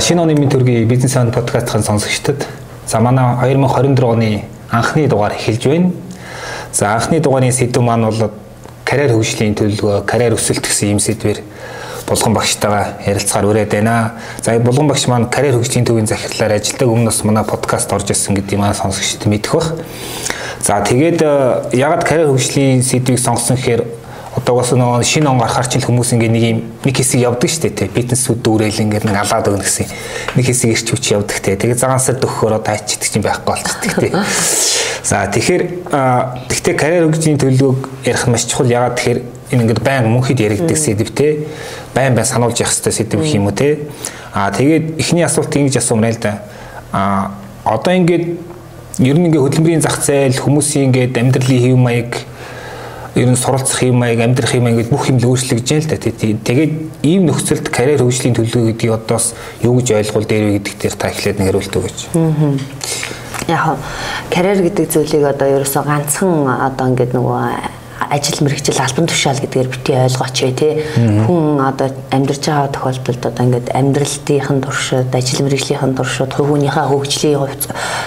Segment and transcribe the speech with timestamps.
[0.00, 2.46] Шинэ оны минь төргийн бизнес ан подкастын сонсогчдод
[2.86, 5.92] за манай 2024 оны анхны дугаар эхэлж байна.
[6.72, 8.30] За анхны дугаарын сэдв маань бол
[8.84, 11.38] карьер хөгжлийн төлөвлөгөө, карьер өсөлт гэсэн юм сэдвэр
[12.08, 14.14] булган багштайгаа ярилцахаар өрөөд байна.
[14.42, 18.58] За булган багш маань карьер хөгжлийн төвийн захирлаар ажилладаг өмнөөс манай подкаст орж ирсэн гэдэг
[18.58, 19.74] маань сонсогчд мэдэх бах.
[20.60, 21.22] За тэгээд
[21.70, 23.84] ягаад карьер хөгжлийн сэдвийг сонгосон гэхээр
[24.34, 27.86] одоогоос нөгөө шинэ он гарахаар ч хүмүүс ингээ нэг юм нэг хэсэг явдаг штэ тий
[27.86, 29.86] бизнесүүд дүүрэл ингээ нэг алаад өгнө гэсэн.
[30.34, 34.10] Нэг хэсэг ирч хүч явдаг тий тэгээ цагаан сар дөхөхөөрөө тайчдаг юм байхгүй болцдог тий
[35.08, 35.62] за тэгэхээр
[36.50, 38.66] тэгтээ карьер хөгжлийн төлөвлөгөөг ярих маш чухал.
[38.66, 39.20] Ягаад тэгэхээр
[39.54, 41.46] энэ ингээ баян мөнхөд яригддаг сэдв тий
[41.94, 43.86] байн байн сануулж явах хэрэгтэй сэдв гэх юм уу тий
[44.34, 46.42] а тэгээд эхний асуулт ингэж асуумраа л да.
[46.90, 47.30] А
[47.62, 48.34] одоо ингээд
[48.98, 52.10] ер нь ингээ хөдөлмөрийн зах зээл хүмүүсийн ингээд амьдралын хэв маяг
[53.14, 55.96] ер нь суралцах юм аяг амьдрах юм аяг бүх юм л өөрчлөгдөж байна л да.
[56.02, 56.72] Тэгээд
[57.02, 61.08] ийм нөхцөлд карьер хөгжлийн төлөвлөгөө гэдгийг одоос юу гэж ойлгуул дээр вэ гэдэг дээр та
[61.14, 61.98] эхлээд нэг хариулт өгөөч.
[63.46, 63.78] Яг
[64.34, 69.92] карьер гэдэг зүйлийг одоо ерөөсөө ганцхан одоо ингээд нөгөө ажил мэрэгжил албан тушаал гэдгээр бити
[69.94, 70.68] ойлгооч вэ те
[71.26, 77.62] хүн одоо амьдарч байгаа тохиолдолд одоо ингээд амьдралтынхын туршид ажил мэрэгжлийнхэн туршид хүнийхээ хөгжлийн хувьд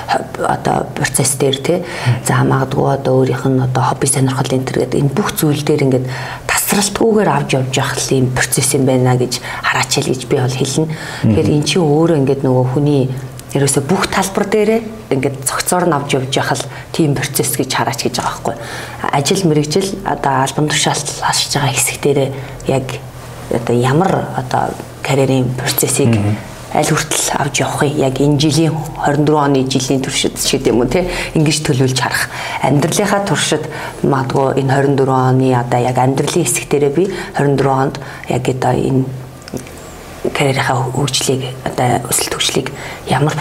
[0.07, 1.83] одоо процесс дээр те
[2.25, 5.83] за магадгүй одоо өөрийнх нь одоо хобби сонирхол энэ төр гэдэг энэ бүх зүйл дээр
[5.83, 6.07] ингээд
[6.47, 10.87] тасралтгүйгээр авч явж явах юм процесс юм байна гэж хараач хэл гэж би бол хэлнэ.
[11.27, 13.03] Тэгэхээр эн чинь өөрөө ингээд нөгөө хүний
[13.55, 18.19] ерөөсө бүх талбар дээрээ ингээд цогцоор нь авч явж яхал тийм процесс гэж хараач гэж
[18.19, 18.55] байгаа байхгүй.
[19.11, 22.29] Ажил мэрэгжил одоо албан тушаалт хашиж байгаа хэсэг дээрээ
[22.67, 22.87] яг
[23.51, 26.11] одоо ямар одоо карьерийн процессыг
[26.73, 31.07] аль хүртэл авч явахыг яг энэ жилийн 24 оны жилийн туршид ч гэдэм үү те
[31.35, 32.27] ингэж төлөвлөж харах.
[32.63, 33.63] Амьдралынхаа туршид
[34.03, 37.03] магадгүй энэ 24 оны одоо яг амьдралын хэсэг дээрээ би
[37.39, 37.95] 24 онд
[38.27, 39.05] яг одоо энэ
[40.35, 42.67] карьерийнхаа хөгжлийг одоо өсөлт хөгжлийг
[43.07, 43.33] ямар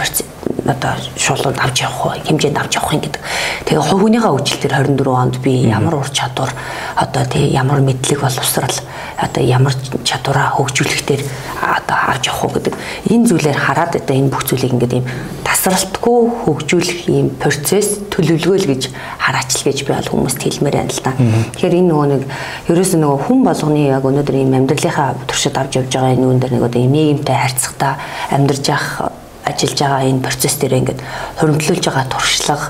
[0.67, 3.23] одоо шуулууд авч явах хэмжээнд авч явах юм гэдэг.
[3.65, 6.51] Тэгээ хүнийхээ хөгжил төр 24 онд би ямар ур чадвар
[6.95, 8.75] одоо тий ямар мэдлэг боловсрал
[9.17, 11.23] одоо ямар чадвараа хөгжүүлэх дээр
[11.61, 12.75] одоо авч явах уу гэдэг
[13.11, 15.05] энэ зүйлээр хараад одоо энэ бүх зүйлийг ингээд юм
[15.47, 18.83] тасралтгүй хөгжүүлэх юм процесс төлөвлөгөө л гэж
[19.19, 21.11] хараачл гэж би бол хүмүүст хэлмээр байна л да.
[21.17, 22.23] Тэгэхээр энэ нөгөө нэг
[22.71, 26.53] ерөөсөө нөгөө хүн болгоны яг өнөөдөр ийм амьдралынхаа туршид авч явж байгаа энэ үүн дээр
[26.55, 27.93] нэг одоо нийгэмтэй харьцахтаа
[28.31, 29.16] амьдарч явах
[29.47, 31.01] ажиллаж байгаа энэ процесс дээр ингээд
[31.39, 32.67] хуримтлуулж байгаа туршлага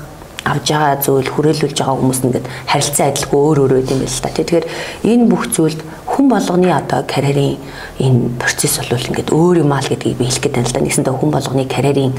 [0.48, 4.22] авж байгаа зүйл хүрээлүүлж байгаа хүмүүс ингээд харилцан адилгүй өөр өөр байд юм байна л
[4.22, 4.30] та.
[4.32, 4.66] Тэгэхээр
[5.10, 7.58] энэ бүх зүйлд хүн болгоны одоо карьерийн
[8.00, 10.80] энэ процесс бол ингээд өөр юм аа л гэдгийг би хэлэх гэдэг юм л да.
[10.80, 12.14] Нэгсэндээ хүн болгоны карьерийн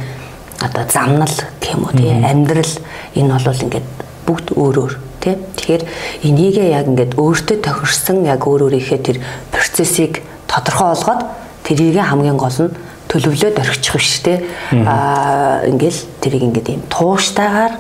[0.62, 2.74] одоо замнал гэх юм уу тий амьдрал
[3.16, 3.88] энэ бол ингээд
[4.28, 4.94] бүгд өөр өөр
[5.24, 5.36] тий.
[5.58, 5.84] Тэгэхээр
[6.28, 9.18] энийгээ яг ингээд өөртөө тохирсон яг өөр өөрийнхөө тэр
[9.50, 11.22] процессыг тодорхой болгоод
[11.66, 12.74] тэрийг хамгийн гол нь
[13.09, 14.46] төлөвлөөд орхичих биш те.
[14.72, 17.74] Аа ингээл тэрийг ингээд юм тууштайгаар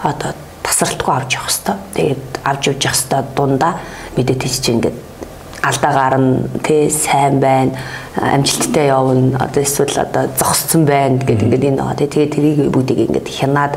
[0.00, 0.32] одоо
[0.64, 3.72] тасралтгүй авч явах хэвээр тэгээд авч явж явах хэвээр дундаа
[4.16, 4.96] мэдээ тийч ингээд
[5.62, 7.76] алдаа гарна тий сайн байна
[8.16, 13.00] амжилттай явна одоо эсвэл одоо зогссон байна гэдэг ингээд энэ байгаа тий тэгээд тэрийг бүгдийг
[13.04, 13.74] ингээд хянаад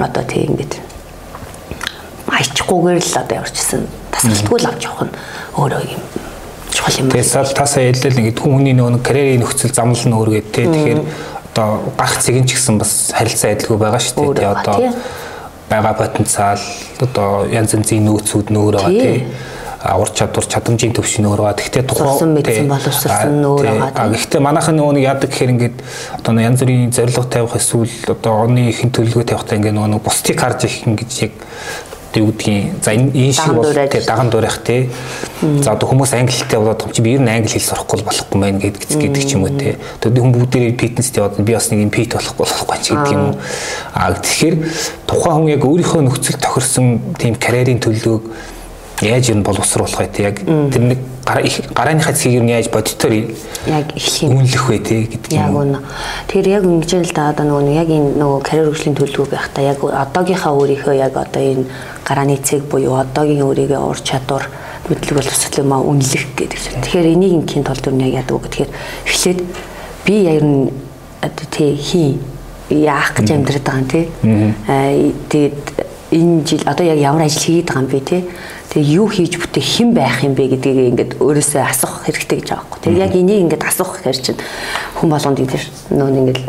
[0.00, 0.80] одоо тий ингээд
[2.34, 3.82] хайчихгүйгээр л одоо явчихсан.
[4.10, 5.14] Тасралтгүй л авч явах нь
[5.60, 6.02] өөрөө юм
[6.74, 7.08] чухал юм.
[7.14, 11.00] Тэгээд та сая хэллээ нэг хүн хүний нөгөө карьерийн нөхцөл замнал нь өөргээд те тэгэхээр
[11.54, 14.50] одоо гарах цэгэн ч гэсэн бас харилцаа адилгүй байгаа шүү дээ.
[14.50, 14.76] Одоо
[15.70, 16.62] байгаа потенциал
[16.98, 19.12] одоо янз янзын нөөцүүд нөр байгаа те
[19.84, 21.60] ур чадвар чадамжийн төвш нөр байгаа.
[21.60, 24.08] Гэхдээ тухайн мэдсэн боловсрсан нөр байгаа.
[24.16, 25.76] Гэхдээ манайхан нөгөө нэг яадаг гэхээр ингээд
[26.24, 30.64] одоо янз бүрийн зорилго тавих эсвэл одоо оны ихэнх төлөвлөгөө тавихтаа ингээд нөгөө бусдыг харж
[30.64, 31.32] их ингэж яг
[32.20, 34.90] юу гэдгийг за энэ шиг бол тэгээ даган дуурайх те.
[35.40, 38.58] За одоо хүмүүс англитэй болоод том чи би ер нь англи хэл сурахгүй болохгүй мэн
[38.62, 39.78] гэдэг гэдэг ч юм уу те.
[39.98, 43.24] Тэгээд хүн бүгдээрээ фитнест яваад би бас нэг юм фит болохгүй болохгүй ч гэдэг юм
[43.32, 43.36] уу.
[43.94, 44.56] А тэгэхээр
[45.10, 46.86] тухайн хүн яг өөрийнхөө нөхцөл тохирсон
[47.18, 48.24] тийм карьерийн төлөвлөгөөг
[49.00, 53.12] яаж юм боловсруулах вэ те яг тэр нэг гарааныхаа цэгийг нь яаж бодитоор
[53.66, 55.40] яг эхлэх юм үнэлэх вэ те гэдэг юм.
[55.40, 55.78] Яг үнэ.
[56.28, 59.62] Тэгэхээр яг ингэж л да одоо нөгөө яг энэ нөгөө карьер хөгжлийн төлөвлөгөө байх та
[59.64, 61.64] яг одоогийнхаа өөрийнхөө яг одоо энэ
[62.04, 64.46] гарааны цэг буюу одоогийн өөрийгөө ур чадвар
[64.88, 66.82] мэдлэг боловсрол юм аа үнэлэх гэдэг чинь.
[66.84, 68.70] Тэгэхээр энийг ингийн тулд юу яадаг вэ гэхээр
[69.08, 69.40] эхлээд
[70.04, 70.68] би яг нь
[71.24, 72.20] одоо тий хий
[72.68, 74.04] яах гэж амьдраад байгаа юм тий.
[74.68, 74.92] Аа
[75.32, 75.58] тэгээд
[76.12, 78.22] энэ жил одоо яг ямар ажил хийгээд байгаа юм бэ тий
[78.74, 82.66] Тэгээ юу хийж бүтээх хэн байх юм бэ гэдгийг ингээд өөрөөсөө асуух хэрэгтэй гэж байгаа
[82.66, 82.80] байхгүй.
[82.82, 84.40] Тэгээ яг энийг ингээд асуух хэрэг чинь
[84.98, 85.58] хүн болгонд ингэ
[85.94, 86.40] нөө ингээд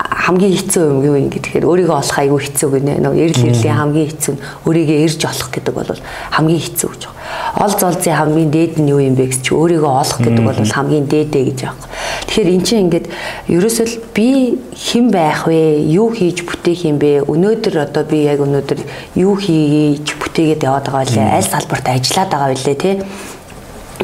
[0.00, 3.04] хамгийн хэцүү юм юу юм гэхээр өөрийгөө олох айгүй хэцүү гинэ.
[3.04, 5.92] Нөө эрэл эрлийн хамгийн хэцүү нь өөрийгөө эрж олох гэдэг бол
[6.32, 7.02] хамгийн хэцүү гэж
[7.34, 7.64] байна.
[7.64, 11.06] Ол золзын хамгийн дээд нь юу юм бэ гэж чи өөрийгөө олох гэдэг бол хамгийн
[11.06, 11.82] дээдээ гэж байна.
[12.26, 13.06] Тэгэхээр эн чинь ингээд
[13.48, 14.28] ерөөсөө л би
[14.74, 15.86] хэн байх вэ?
[15.86, 17.26] Юу хийж бүтээх юм бэ?
[17.30, 18.80] Өнөөдөр одоо би яг өнөөдөр
[19.18, 21.36] юу хийж бүтээгээд яваад байгаа вэ?
[21.38, 22.92] Аль салбарт ажиллаад байгаа вэ те?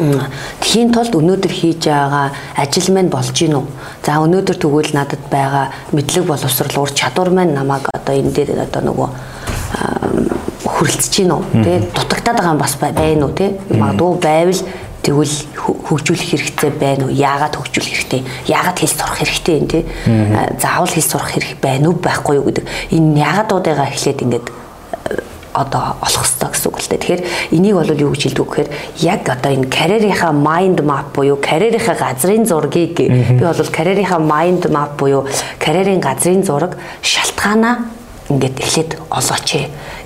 [0.01, 3.67] Тхийн тулд өнөөдөр хийж байгаа ажил маань болж гин үү?
[4.07, 8.81] За өнөөдөр тэгвэл надад байгаа мэдлэг боловсрал ур чадвар маань намайг одоо энэ дээр одоо
[8.87, 9.09] нөгөө
[10.65, 11.43] хүрэлцэж гин үү?
[11.65, 13.57] Тэ дутагтаад байгаа юм бас байна уу те?
[13.69, 14.63] Магадгүй байвал
[15.01, 17.13] тэгвэл хөгжүүлэх хэрэгтэй байна уу?
[17.13, 18.23] Яагаад хөгжүүлэх хэрэгтэй?
[18.49, 19.85] Яагаад хэл сурах хэрэгтэй юм те?
[20.61, 22.65] Заавал хэл сурах хэрэг байна уу байхгүй юу гэдэг.
[22.97, 24.47] Энэ яагаадуудаа эхлээд ингээд
[25.53, 27.01] одоо олох хэрэгтэй гэсэн үг л дээ.
[27.03, 27.23] Тэгэхээр
[27.57, 28.71] энийг бол юу гэж хэлдэг вэ гэхээр
[29.03, 33.09] яг одоо энэ карьерийнхаа mind map буюу карьерийнхаа газрын зургийг би
[33.43, 35.27] бол карьерийнхаа mind map буюу
[35.59, 38.00] карьерийн газрын зураг шалтгаанаа
[38.31, 39.49] ингээд эхлээд олооч.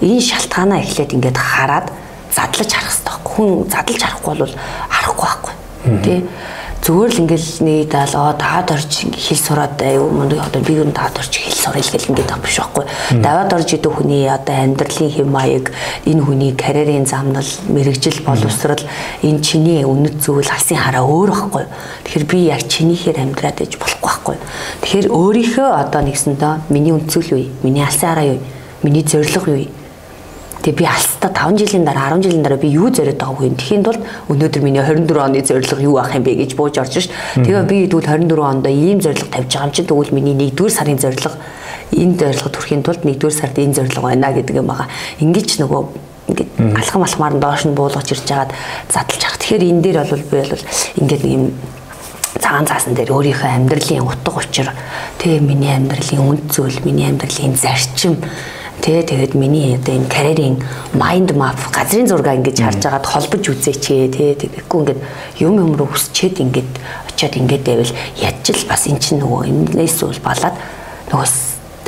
[0.01, 1.93] Энэ шалтгаанаа эхлээд ингээд хараад
[2.33, 3.17] задлаж харах хэрэгтэй.
[3.25, 4.55] Хүн задлаж харахгүй бол
[4.89, 5.55] харахгүй байхгүй.
[6.05, 6.15] Тэ
[6.85, 11.17] зүгээр л ингээл нэг даалгаа даад орж хэл сураад аюу мундаг одоо би юу даад
[11.17, 12.85] орж хэл сурал гэл ингээд авах биш байхгүй.
[13.25, 15.73] Даваад орж идэх хүний одоо амьдралын хэм маяг
[16.05, 18.85] энэ хүний карьерийн замнал мэрэгжил боловсрал
[19.25, 21.65] энэ чиний үнэт зүйл алсын хараа өөр байхгүй.
[22.05, 24.37] Тэгэхээр би яг чинийхээр амьдраад иж болохгүй байхгүй.
[24.85, 27.49] Тэгэхээр өөрийнхөө одоо нэгсэндээ миний үнцөл юу?
[27.65, 28.45] Миний алсын хараа юу?
[28.85, 29.73] Миний зорилго юу?
[30.61, 30.85] Тэгээ би
[31.25, 33.57] алстаа 5 жилийн дараа 10 жилийн дараа би юу зориод байгааг вэ?
[33.57, 37.11] Тэхийн тулд өнөөдөр миний 24 оны зорилго юу ах юм бэ гэж бууж орж шв.
[37.35, 40.99] Тэгээ би тэгвэл 24 онд ийм зорилго тавьж байгаа юм чинь тэгвэл миний 1-р сарын
[40.99, 41.33] зорилго
[41.93, 44.89] энэ зорилго төрхийн тулд 1-р сард энэ зорилго байна гэдэг юм байгаа.
[45.21, 45.83] Ингиж нөгөө
[46.29, 48.53] ингээд алхам алхмаар нь доош нь буулгаж ирж хагаад
[48.93, 49.39] задлж ах.
[49.41, 50.65] Тэгэхээр энэ дээр бол би бол
[51.01, 51.45] ингээд нэг юм
[52.35, 54.69] цагаан цаасан дээр өөрийнхөө амьдралын утга учир
[55.23, 58.19] тэгээ миний амьдралын үнд зүйл, миний амьдралын зарчим
[58.85, 60.61] Тэ тэгээд миний одоо энэ карьерийн
[60.93, 65.01] mind map газрын зураг ингэж харж агаад холбож үзээч ээ тэ тэгэхгүй ингээд
[65.41, 66.69] юм юм руу хүсчээд ингээд
[67.09, 70.61] очиод ингээд байвал ядч л бас эн чинь нөгөө энэс үл балаад
[71.09, 71.29] нөгөө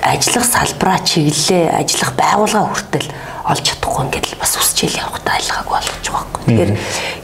[0.09, 3.09] ажиллах салбараа чиглэлээ ажиллах байгууллага хүртэл
[3.45, 6.43] олж чадахгүй ингээд бас үсчээл явах тайлгааг болгож байгаа байхгүй.
[6.49, 6.73] Тэгэхээр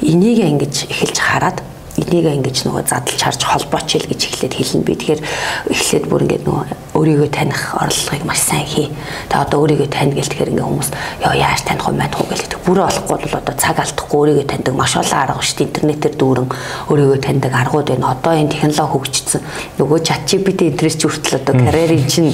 [0.04, 1.58] энийг ингэж эхэлж хараад
[2.00, 4.94] энийг ингэж нөгөө задлж харж холбооч ил гэж эхлээд хэлнэ би.
[4.96, 5.20] Тэгэхээр
[5.68, 6.64] эхлээд бүр ингээд нөгөө
[6.96, 8.88] өөрийгөө таних орлогыг маш сайн хий.
[9.28, 10.90] Тэгээ одоо өөрийгөө тань гэл тэгэхээр ингээд хүмүүс
[11.20, 12.60] ёо яаж таних вэ мэдэх үү гэдэг.
[12.64, 15.68] Бүрээ олохгүй бол одоо цаг алдахгүй өөрийгөө таньдаг маш олон арга шүү дээ.
[15.68, 16.48] Интернетээр дүүрэн
[16.88, 18.12] өөрийгөө таньдаг аргууд байна.
[18.16, 19.42] Одоо энэ технологи хөгжсөн.
[19.76, 22.32] Нөгөө чат GPT интернет ч хүртэл одоо карьерийн чинь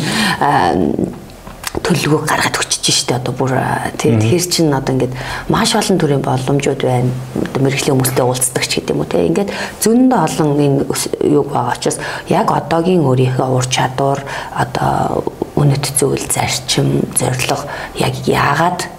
[1.84, 3.52] төлөвлөгөө гаргаад өчөж штэ одоо бүр
[4.00, 5.14] тийм тэгэхээр чин одоо ингээд
[5.48, 7.12] маш олон төрлийн боломжууд байна.
[7.58, 9.50] Мэрэгжлийн хүмүүстэй уулздаг ч гэдэг юм уу тийм ингээд
[9.82, 10.48] зөндөө олон
[11.22, 11.98] юг байгаа учраас
[12.28, 14.20] яг одоогийн өөрийнхөө ур чадвар
[14.56, 15.24] одоо
[15.58, 17.66] үнэт зүйл зарчим зорилго
[17.98, 18.98] яг яагаад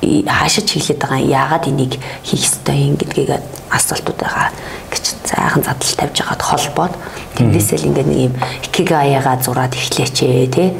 [0.00, 3.36] хаашаа чиглээд байгаа яагаад энийг хийх ёстой юм гэдгийг
[3.68, 4.48] асуултууд байгаа
[4.88, 6.94] гэж цаахан задлал тавьж байгаад холбоод.
[7.36, 8.34] Тэндээсээ л ингээд нэг юм
[8.64, 10.72] икигаяга зураад эхлэеч тий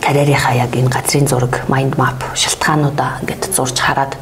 [0.00, 4.16] карьерийнхаа яг энэ газрын зураг, mind map шалтгаануудаа ингээд зурж хараад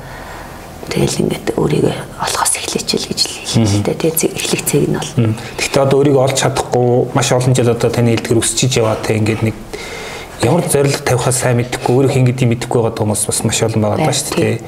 [0.91, 3.97] тэгэл ингээд өөрийгөө олохоос эхлэчихэл гэж хэлээ.
[3.99, 5.12] Тэгээ эхлэх цэг нь бол.
[5.59, 9.43] Гэхдээ одоо өөрийгөө олж чадахгүй маш олон жил одоо таны илтгэр өсчихөж яваа те ингээд
[9.43, 9.56] нэг
[10.44, 14.05] ямар зорилго тавихаас сайн мэдэхгүй өөрөө хин гэдгийг мэдэхгүй байгаа хүмүүс бас маш олон байгаа
[14.05, 14.58] даа шүү дээ.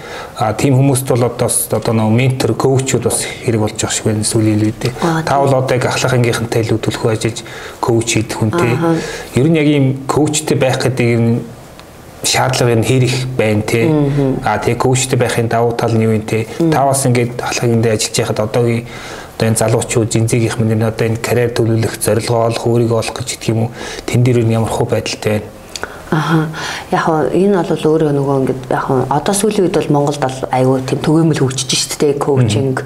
[0.40, 4.24] А тийм хүмүүст бол одоо одоо нэг ментор, коучуд бас хэрэг болж байгаа шиг байна
[4.24, 4.92] сүүлийн үедээ.
[5.28, 7.44] Та бол одоо яг ахлахынгийнхантай илүү төлхөө ажиллаж
[7.84, 8.72] коуч хийх хүнтэй.
[9.36, 11.44] Ер нь яг ийм коучтэй байх гэдэг юм
[12.24, 13.84] шаардлага нь хэрэг байна те.
[14.48, 16.48] А тэгээ коучтэй байхын давуу тал нь юу юм те.
[16.72, 18.88] Та бас ингээд ахлагиндээ ажиллаж байхад одоогийн
[19.36, 23.48] одоо энэ залуучууд зинзигийнх минь одоо энэ карьер төлөвлөх зорилгоо олох өөрийгөө олох гэж гэдэг
[23.52, 23.70] юм уу
[24.08, 25.55] тэн дээр ямар хөө байдалтай байна
[26.10, 26.46] Аха.
[26.92, 31.00] Яг энэ бол өөрөө нөгөө ингээд яг одоо сүүлийн үед бол Монголд бол айгүй тийм
[31.02, 32.14] төгөөмөл хөгжиж шүү дээ.
[32.22, 32.84] Коучинг,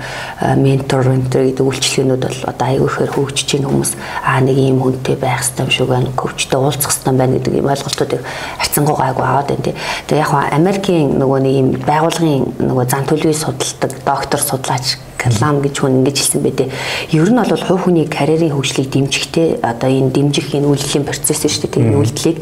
[0.56, 3.92] ментор гэдэг үйлчлэгнүүд бол одоо айгүй ихээр хөгжиж чинь хүмүүс
[4.24, 6.08] аа нэг ийм хүнтэй байх хэрэгтэй юм шиг байна.
[6.16, 8.20] Коучтой уулзах хэрэгтэй байна гэдэг ийм ойлголтуудыг
[8.56, 9.74] харьцангуйгаа айгүй аваад байна тий.
[10.08, 15.84] Тэгээ яг Америкийн нөгөө нэг ийм байгууллагын нөгөө зан төлөвийг судалдаг доктор судлаач Калам гэж
[15.84, 16.72] хүн ингэж хэлсэн байдэ.
[17.12, 21.68] Ер нь бол хувь хүний карьерийн хөгжлийг дэмжихтэй одоо энэ дэмжих энэ үйлдлийн процесс шүү
[21.68, 21.76] дээ.
[21.76, 22.38] Тэгээ үйлдэлийг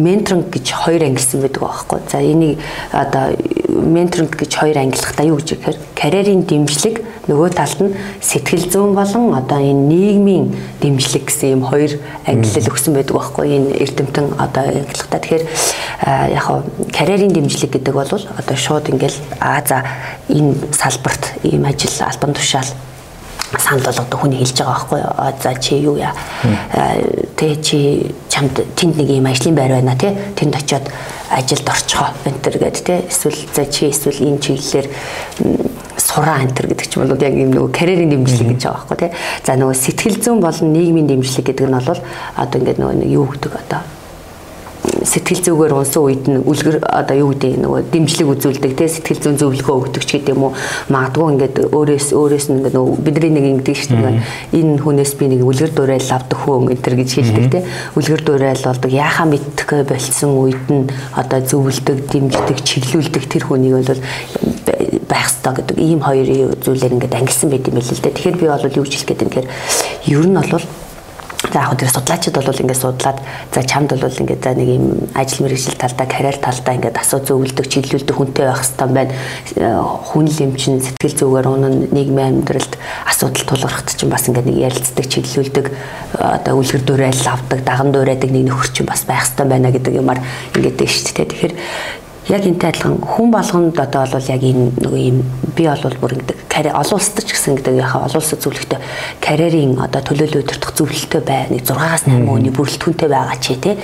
[0.00, 2.00] менторинг гэж хоёр ангилсан байдаг байхгүй.
[2.08, 2.56] За энийг
[2.96, 3.36] одоо
[3.68, 6.96] менторинг гэж хоёр ангилахдаа юу гэж ихээр карьерийн дэмжлэг
[7.28, 10.46] нөгөө талд нь сэтгэл зүйн болон одоо энэ нийгмийн
[10.80, 13.44] дэмжлэг гэсэн юм хоёр ангиллал өгсөн байдаг байхгүй.
[13.48, 15.44] Энэ эрдэмтэн одоо ангилахдаа тэгэхээр
[16.36, 16.46] яг
[16.92, 19.84] карьерийн дэмжлэг гэдэг бол одоо шууд ингээл аа за
[20.28, 22.68] энэ салбарт ийм ажил албан тушаал
[23.58, 25.12] санал болгодог хүний хэлж байгаа байхгүй юу.
[25.42, 26.12] За чи юу яа.
[27.36, 30.12] Тэ чи чамд тэнд нэг юм ажлын байр байна тий.
[30.34, 30.90] Тэнд очиод
[31.30, 32.98] ажилд орчихоо энэ төр гэд тий.
[33.08, 34.86] Эсвэл за чи эсвэл энэ чиглэлээр
[36.14, 39.10] сураа энтер гэдэг ч бол яг юм нөгөө карьерийн дэмжлэг гэж байгаа байхгүй тий.
[39.42, 42.00] За нөгөө сэтгэл зүйн болон нийгмийн дэмжлэг гэдэг нь бол
[42.38, 43.82] одоо ингээд нөгөө юу гэдэг одоо
[44.84, 49.36] сэтгэл зүгээр унсан үед нь үлгэр одоо юу гэдэг нөгөө дэмжлэг үзүүлдэг те сэтгэл зүйн
[49.40, 50.52] зөвлөгөө өгдөг ч гэдэм үү
[50.92, 54.20] магадгүй ингээд өөрөөс өөрөөс нь ингээд нөгөө бидний нэг ингэдэг шүү дээ.
[54.60, 57.60] Энэ хүнээс би нэг үлгэр дуурайл авдаг хүн энэ төр гэж хэлдэг те
[57.96, 58.90] үлгэр дуурайл болдог.
[58.92, 64.00] Яхаа мэдхгүй болцсон үед нь одоо зөвлөдөг дэмждэг чиглүүлдэг тэр хүнийг бол
[65.08, 66.26] байх ёстой гэдэг ийм хоёр
[66.64, 69.22] зүйлээр ингээд ангилсан байт юм байл л дээ тэгэхээр би бол юу ч хэлэх гээд
[69.24, 69.48] юм гэхээр
[70.14, 70.66] ер нь бол
[71.52, 73.18] За яг тэр судлаачид бол ингээд судлаад
[73.52, 77.68] за чамд бол ингээд за нэг юм ажил мэргэжил талдаа карьер талдаа ингээд асуу зөвлөдөг
[77.68, 79.12] чиглүүлдэг хүнтэй байх хэрэгтэй байна.
[80.08, 85.66] Хүн лэмчин сэтгэл зүгээр унан нийгмийн амьдралд асуудал тулгархад чинь бас ингээд нэг ярилцдаг чиглүүлдэг
[86.16, 90.24] одоо үлгэр дуурайл авдаг даган дуурайдаг нэг нөхөр чинь бас байх хэрэгтэй байна гэдэг юмар
[90.56, 91.28] ингээд дээ шүү дээ.
[91.28, 91.54] Тэгэхээр
[92.28, 95.18] яг энтэй адилхан хүн болгонд одоо бол яг энэ нөгөө юм
[95.56, 98.80] би бол бүр ингэдэг карьер олон улсад ч гэсэн гэдэг яхаа олон улсад зөвлөхтэй
[99.20, 103.76] карьерийн одоо төлөөлөл өдөртөх зөвлөлтөө бай нэг 6-аас 8 өдрийн бүрэлдэхүүнтэй байгаа ч тий.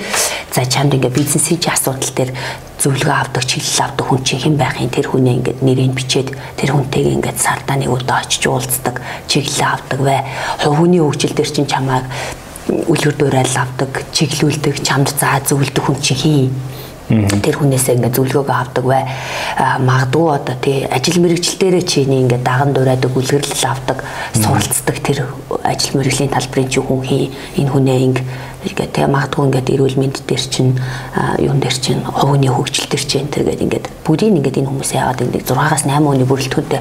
[0.54, 2.30] За чамд ингээ бизнесийн асуудал дээр
[2.80, 7.16] зөвлөгөө авдаг чиглэл авдаг хүн чинь хэн байхын тэр хүнээ ингээд нэрийг бичээд тэр хүнтэйгээ
[7.20, 10.24] ингээд сардаа нэг удаа очиж уулздаг чиглэл авдаг бай.
[10.64, 12.08] Хувийн хөгжил дээр чинь чамайг
[12.70, 16.48] үлгэр дуурайл авдаг чиглүүлдэг чамд заа зөвлөдөг хүн чинь хин
[17.10, 19.04] тэр хүнээсээ ингээд зөвлөгөөгөө авдаг бай.
[19.58, 23.98] Магадгүй одоо тий ажил мэргэжил дээрээ чиний ингээд даган дураадаг үлгэрлэл авдаг,
[24.34, 25.26] суралцдаг тэр
[25.66, 27.24] ажил мэргэжлийн талбарын чи хүн хий
[27.58, 28.28] энэ хүнээ ингээд
[28.66, 30.72] ингээд тэгээ магадгүй ингээд эрүүл мэнд дээр чинь
[31.38, 35.22] юун дээр чинь хувийн хөгжил дээр чинь энэ төргээд ингээд бүгдийг ингээд энэ хүмүүс яагаад
[35.24, 36.80] ингээд 6-аас 8 өдрийн бүрэлдэхүүнтэй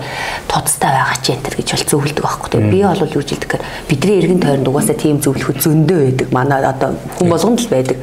[0.49, 3.63] тооцтой байгаа ч энэ төр гэж бол зөвлөдөг байхгүй тэгээ би бол юу жилдэг гэхээр
[3.89, 6.27] бидний эргэн тойронд угаасаа тийм зөвлөхөд зөндөө байдаг.
[6.31, 7.97] Манай одоо хүн болгонд л байдаг.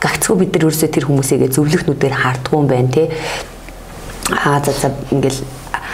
[0.00, 3.10] Гагцгүй бид нар ерөөсөө тэр хүмүүсээгээ зөвлөхнүүдээр хаардгүй юм байна те.
[4.30, 5.40] Аа за за ингээл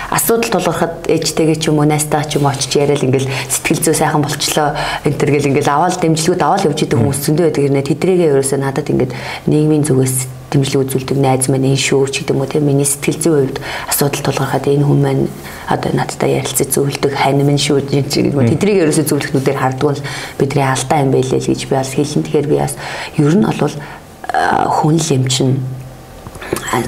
[0.08, 4.24] асуудал тулгархад ээжтэйгээ ч юм уу найстаа ч юм очиж яриад ингээл сэтгэл зүй сайхан
[4.24, 4.72] болчлоо.
[5.04, 7.62] Энэ төр гэл ингээл аваад дэмжлэгүүд аваад явж идэг хүмүүс зөндөө байдаг.
[7.68, 9.12] Хэрнээ тэдрээгээ ерөөсөө надад ингээд
[9.52, 10.16] нийгмийн зүгээс
[10.48, 13.60] дэмжлэг үзүүлдэг найз маань энэ шүү ч гэдэг юм уу тийм миний сэтгэл зүйн хувьд
[13.92, 15.24] асуудал тулгархад энэ хүн маань
[15.68, 20.00] одоо надтай ярилцаж зөвлөдөг хань минь шүү гэдэг юм тэднийг ерөөсөө зөвлөхнүүдээр хардгуул.
[20.40, 22.24] Бидний алдаа юм байлээ л гэж би бас хэлэн.
[22.24, 22.80] Тэгэхээр би бас
[23.20, 23.76] ер нь бол
[24.72, 25.60] хүн л юм чинь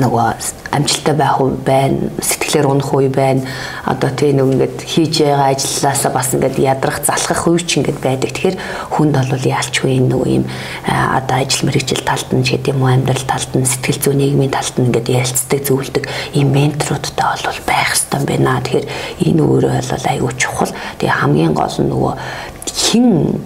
[0.00, 0.28] нөгөө
[0.76, 3.42] амжилттай байх уу байна сэтгэлээр унах уу байна.
[3.84, 8.30] Одоо тийм нэг ингээд хийж байгаа ажилласаа бас ингээд ядрах залхах үе ч ингээд байдаг.
[8.32, 8.56] Тэгэхээр
[8.94, 10.44] хүнд бол яалчгүй нөгөө юм?
[10.86, 14.74] Одоо ажил мэргэжил талд нь ч гэдэм үү амьдрал талд нь сэтгэл зүй нийгмийн талд
[14.78, 16.04] нь ингээд ярилцдаг зөвлөдөг
[16.36, 18.62] ийм менторудтай бол байх хэрэгтэй байна.
[18.62, 18.86] Тэгэхээр
[19.26, 20.72] энэ өөрөө бол айгүй чухал.
[20.98, 22.14] Тэгээ хамгийн гол нь нөгөө
[22.68, 23.40] хин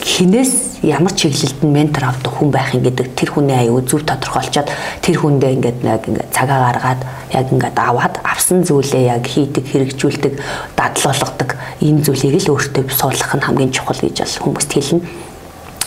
[0.00, 4.72] хинээс ямар чиглэлд нь ментор авдаг хүн байх юм гэдэг тэр хүний аюу зөв тодорхойлцоод
[5.04, 7.00] тэр хүндээ ингээд яг ингээд цагаа гаргаад
[7.36, 10.34] яг ингээд аваад авсан зүйлээ яг хийдэг хэрэгжүүлдэг
[10.78, 11.50] дадлуулгадаг
[11.84, 15.31] ийм зүйлийг л өөртөө суулгах нь хамгийн чухал гэж бол хүмүүст хэлнэ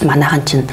[0.03, 0.67] манайхан чинь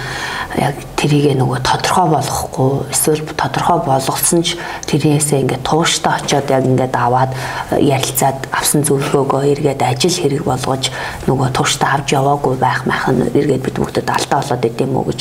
[0.58, 4.58] яг тэрийг нөгөө тодорхой болгохгүй эсвэл тодорхой болгосон ч
[4.90, 7.30] тэрээсээ ингээд тууштай очиод яг ингээд аваад
[7.78, 10.90] ярилцаад авсан зөвлөгөөгөө эргээд ажил хэрэг болгож
[11.30, 15.20] нөгөө тууштай авч яваагүй байх мах нь эргээд бид бүгдэд алдаа болоод идэм үү гэж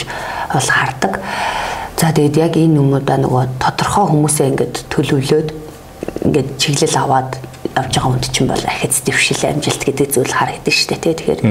[0.53, 1.13] бол хардаг.
[2.01, 5.50] За тэгээд яг энэ юмудаа нөгөө тодорхой хүмүүсээ ингээд төлөвлөөд
[6.25, 7.38] ингээд чиглэл аваад
[7.81, 11.41] явж байгаа хүнд чинь бол ахиц дэвшил амжилт гэдэг зүйл харагдаж штэ тий тэгэхээр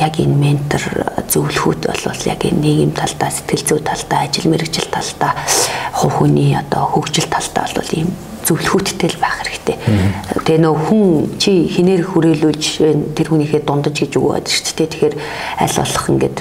[0.00, 0.82] яг энэ ментор
[1.28, 5.32] зөвлөхүүд бол яг энэ нийгэм талдаа сэтгэл зүй талдаа ажил мэргэжил талдаа
[5.92, 8.08] хувь хүний одоо хөгжил талдаа бол ийм
[8.44, 9.76] зөвлөхүүдтэй л байх хэрэгтэй.
[10.44, 12.64] Тэгээ нөө хүн чи хинээр хүрээлүүлж
[13.16, 14.88] тэр хүнийхээ дундаж гэж өгөөд шүү дээ.
[14.92, 15.14] Тэгэхээр
[15.64, 16.38] аль болох ингээд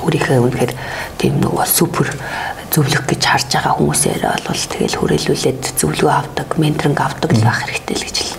[0.00, 0.72] өөрийнхөө үнэхээр
[1.20, 2.08] тийм нөгөө супер
[2.74, 7.94] зөвлөх гэж харж байгаа хүмүүсээр бол тэгэл хүрээлүүлээд зөвлөгөө авдаг, менторинг авдаг л байх хэрэгтэй
[7.94, 8.34] л гэж л.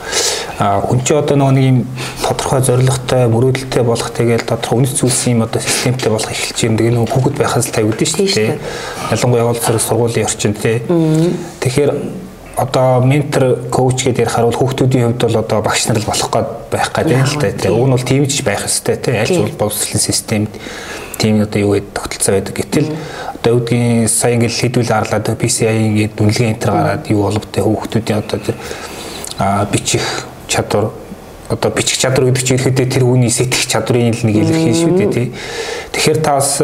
[0.59, 1.79] А хүн чи одоо нөгөө нэг юм
[2.19, 6.75] тодорхой зорилготой, мөрөөдөлтэй болох тэгэл тодорхой үнэт зүйлсэн юм одоо системтэй болох эхэлж юм.
[6.79, 8.59] Тэгээ нөгөө хүүхэд байхаас л тавигдсан шүү дээ.
[9.11, 10.79] Ялангуяа явал зэрэг сургуулийн орчинд тий.
[11.59, 11.91] Тэгэхээр
[12.55, 16.49] одоо ментор коуч гэдээ ярихаар бол хүүхдүүдийн хувьд бол одоо багш нар л болох гээд
[16.71, 17.71] байх гэдэг л та.
[17.75, 19.19] Уг нь бол тийм ч байх ёстой тийм.
[19.19, 20.51] Аль зүйл боловсролын системд
[21.19, 22.55] тийм одоо юу гэдэг тогтолцоо байдаг.
[22.55, 22.87] Гэтэл
[23.45, 28.39] одоо үүдгийн сая ингээл хэдүүл арлаад PCI-ийн гээд үнэлгээ энтер гараад юу боловтой хүүхдүүдийн одоо
[28.41, 28.57] тэр
[29.69, 30.01] бичих
[30.49, 30.89] чадвар
[31.53, 35.13] одоо бичих чадвар гэдэг чинь ихэд тэр хүний сэтгэх чадрын л нэг илэрхийлэл шүү дээ
[35.13, 35.27] тий.
[35.93, 36.57] Тэгэхээр та бас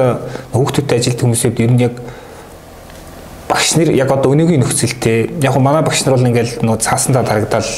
[0.57, 1.93] хүүхдүүдтэй ажилт хүмүүсэд ер нь яг
[3.45, 7.69] багш нар яг одоо өнөөгийн нөхцөлтэй яг манай багш нар бол ингээл нөө цаасандаа дарагдал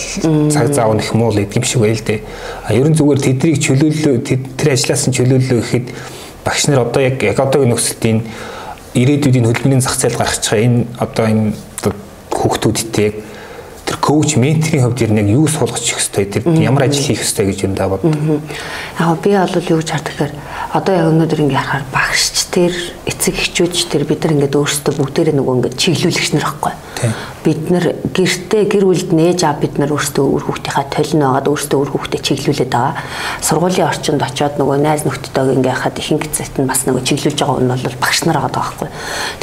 [0.48, 2.24] цаг заав нэх муул гэдэг юм шиг байл дээ.
[2.64, 5.88] А ерөн зүгээр тэднийг чөлөөлөө тэр ажилласан чөлөөлөө гэхэд
[6.48, 8.24] багш нар одоо яг яг одоогийн нөхцөлтийн
[8.94, 11.54] ирээдүйдийн хөдөлмөрийн зах зээл гаргаж байгаа энэ одоо энэ
[12.30, 13.10] хүүхдүүдтэй
[13.86, 17.46] тэр коуч менторийн хувьд ер нь яг юу суулгачих хэвтэй тэр ямар ажил хийх хэвтэй
[17.48, 18.04] гэж юм да бод.
[18.04, 20.34] Яг би бол юу гэж хардаг гэхээр
[20.76, 22.74] одоо яг өнөөдөр ингээ харахаар багшч тэр
[23.06, 26.74] эцэг эхчүүд тэр бид нар ингээд өөрсдөө бүгдээрээ нөгөө ингээд чиглүүлэгч нар байхгүй.
[27.44, 31.80] Бид нар гэртээ гэр бүлд нээж аа бид нар өөрсдөө үр хүүхдийнхаа толино байгаад өөрсдөө
[31.84, 32.96] үр хүүхдээ чиглүүлээд байгаа.
[33.44, 37.60] Сургуулийн орчинд очиод нөгөө найз нөхдөдөө ингээ хахад ихэнх зэт нь бас нөгөө чиглүүлж байгаа
[37.60, 38.90] нь бол багш нар байгаа байхгүй.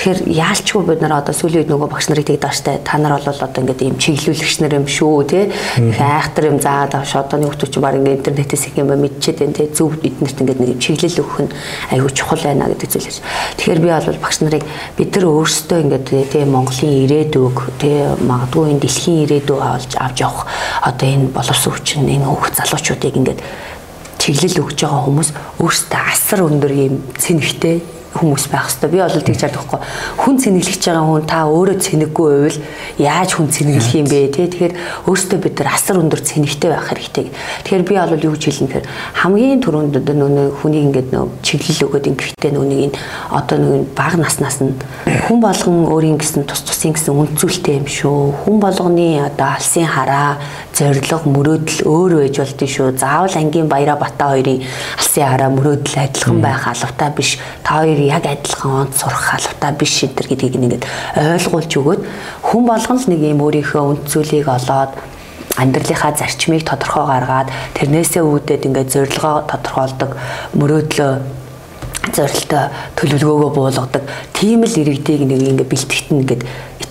[0.01, 3.29] Тэгэхээр яалчгүй бид нар одоо сүүлийн үед нөгөө багш нарыг тэгдэг штэ та нар бол
[3.29, 5.45] одоо ингээд ийм чиглүүлэгч нар юм шүү тий.
[5.79, 9.39] Их айхтар юм заагаад авш одоо нэг хүмүүс чинь баг ингээд интернетээс их юм мэдчихэд
[9.39, 9.69] байна тий.
[9.71, 11.55] Зөв эднэрт ингээд нэг чиглэл өгөх нь
[11.95, 13.19] айгүй чухал байна гэдэг зүйлээс.
[13.63, 14.65] Тэгэхээр би бол багш нарыг
[14.99, 20.51] бид нар өөрсдөө ингээд тий Монголын ирээдүг тий магадгүй энэ дэлхийн ирээдүй авч авч явах
[20.83, 23.41] одоо энэ боловсон хүчин энэ хүүхд залуучуудыг ингээд
[24.21, 25.31] чиглэл өгж байгаа хүмүүс
[25.63, 28.91] өөрсдөө асар өндөр юм цэнэгтэй хүмүүс байх хэвээр.
[28.91, 29.81] Би бол тэгж чаддаг байхгүй.
[30.19, 32.59] Хүн цэнэглэж байгаа хүн та өөрөө цэнэггүй байвал
[32.99, 34.51] яаж хүн цэнэглэх юм бэ те.
[34.51, 34.75] Тэгэхээр
[35.07, 37.27] өөртөө бид нар асар өндөр цэнэгтэй байх хэрэгтэй.
[37.31, 38.87] Тэгэхээр би бол юу гэж хэлнэ гэхээр
[39.21, 42.99] хамгийн түрүүнд нөө хүнийг ингээд нөө чиглэл өгөөд ингэхдээ нүунийг энэ
[43.31, 44.75] одоо нэг баг наснаас нь
[45.07, 48.43] хүн болгон өөрийн гэсэн тус тусын гэсэн үнцүүлтэй юм шүү.
[48.43, 50.43] Хүн болгоны одоо алсын хараа
[50.75, 52.97] зориг мөрөөдөл өөр байж болдгий шүү.
[52.99, 54.65] Заавал ангийн баяра бата хоёрын
[54.99, 57.39] алсын хараа мөрөөдөл адилхан байх алавтай биш.
[57.63, 60.85] Та хоёр яг адилхан онц сурах алавтай биш энэ төр гэдгийг ингээд
[61.17, 62.01] ойлгуулж өгөөд
[62.47, 64.93] хүн болгон л нэг юм өөрийнхөө үндсүүлийг олоод
[65.61, 70.11] амьдралынхаа зарчмыг тодорхой гаргаад тэрнээсээ үүдээд ингээд зорилгоо тодорхойлдог
[70.57, 71.13] мөрөөдлөө
[72.15, 72.65] зорилттой
[72.97, 74.03] төлөвлөгөөгөө буулгадаг
[74.33, 76.43] тийм л иргэдийг нэг ингээ бэлтгэхтэн ингээд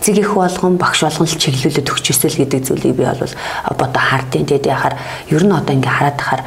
[0.09, 3.33] эцэг их болгон багш болгон л чиглүүлээд өгчөөсөл гэдэг зүйлийг би бол
[3.77, 4.97] бодо хардیں۔ Тэгээд яхаар
[5.29, 6.41] ер нь одоо ингээ хараад тахаар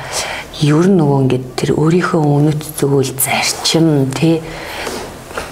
[0.59, 4.43] ер нь нөгөө ингээ тэр өөрийнхөө үнэт зүгэл зарчим тий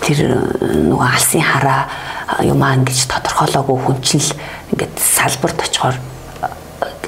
[0.02, 0.42] тэр
[0.90, 1.86] нөгөө алсын хараа
[2.42, 4.34] юмаа ингэж тодорхойлоогүй хүн чинь л
[4.74, 6.09] ингээд салбарт очихоор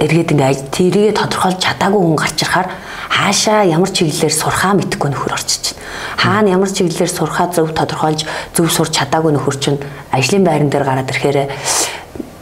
[0.00, 2.68] эргээд ингээ тэрийгэ тодорхойлж чадаагүй хүн гарч ирахаар
[3.12, 5.82] хаашаа ямар чиглэлээр сурхаа мэдэхгүй нөхөр орчиж байна.
[6.16, 8.24] Хаана ямар чиглэлээр сурхаа зөв тодорхойлж
[8.56, 11.52] зөв сурч чадаагүй нөхөр чинь ажлын байран дээр гараад ирэхээр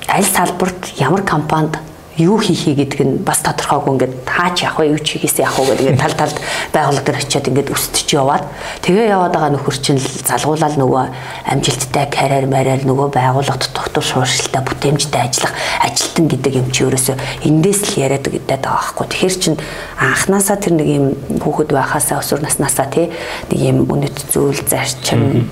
[0.09, 1.75] аль салбарт ямар компанид
[2.21, 4.93] юу хийхээ гэдэг нь бас тодорхойгүй ингээд таач явах вэ?
[4.93, 6.37] Юу ч хийхээс явах уу гэдэг тал талд
[6.73, 8.45] байгууллага дээр очиод ингээд өсөж яваад
[8.85, 11.05] тэгээ яваад байгаа нөхөр чинь залгуулаад нөгөө
[11.49, 17.17] амжилттай карьер марьяар нөгөө байгууллагад доктор шууршилтай бүтээмжтэй ажиллах ажилтан гэдэг юм чи ерөөсөө
[17.49, 19.07] эндээс л яриад гэдэг байгаа байхгүй.
[19.09, 19.55] Тэгэхээр чин
[19.97, 21.07] анханасаа тэр нэг юм
[21.41, 23.09] хүүхэд байхасаа өсвөр наснаасаа тий
[23.49, 25.49] нэг юм үнэт зүйл зарчим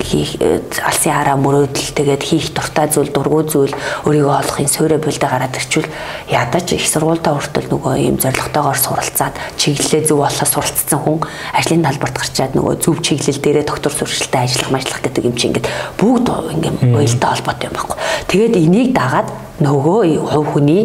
[0.00, 3.74] хийх э, алсын хараа мөрөөдөл тэгээд хийх дуртай зүйл дургүй зүйл
[4.08, 5.88] өөрийгөө олохын суурэ бүлдэ гараад ирчүүл
[6.32, 11.20] ядаж их сургуультай хүртэл нөгөө ийм зоригтойгоор суралцаад чиглэлээ зөв болохоос суралцсан хүн
[11.52, 15.68] ажлын талбарт гарчаад нөгөө зөв чиглэл дээрээ доктор сургалтад ажиллах ажиллах гэдэг юм чи ингээд
[16.00, 16.26] бүгд
[16.56, 17.98] ингээм уялдаа холбоотой юм байхгүй.
[18.32, 19.28] Тэгээд энийг дагаад
[19.60, 20.00] нөгөө
[20.32, 20.82] хувь хүний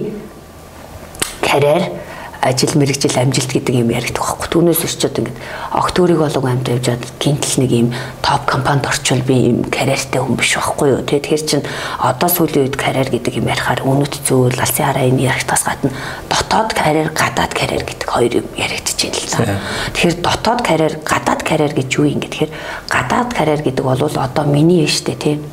[1.41, 2.06] карьер
[2.41, 4.47] ажил мэрэгжил амжилт гэдэг юм яригдах байхгүй.
[4.51, 5.37] Түүнээс өччод ингээд
[5.73, 7.89] октөөрийг болов амт явжаад гинтл нэг юм
[8.21, 11.01] топ компанид орчвол би юм карьертэй хүн биш байхгүй юу.
[11.03, 11.61] Тэгэхээр чин
[11.99, 15.91] одоо сүүлийн үед карьер гэдэг юм ярихаар өнөт зүйл алсын хараа энэ яригтаас гадна
[16.29, 19.59] дотоод карьер, гадаад карьер гэдэг хоёр юм яригдчихэж байна л да.
[19.93, 22.51] Тэгэхээр дотоод карьер, гадаад карьер гэж юу юм гэхээр
[22.87, 25.43] гадаад карьер гэдэг бол одоо миний юм штэ тийм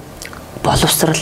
[0.62, 1.18] боловсрал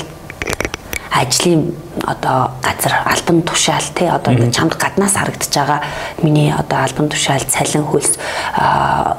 [1.13, 5.81] ажлын одоо газар альбан тушаал тий одоо чамд гаднаас харагдаж байгаа
[6.23, 8.17] миний одоо альбан тушаал цалин хөлс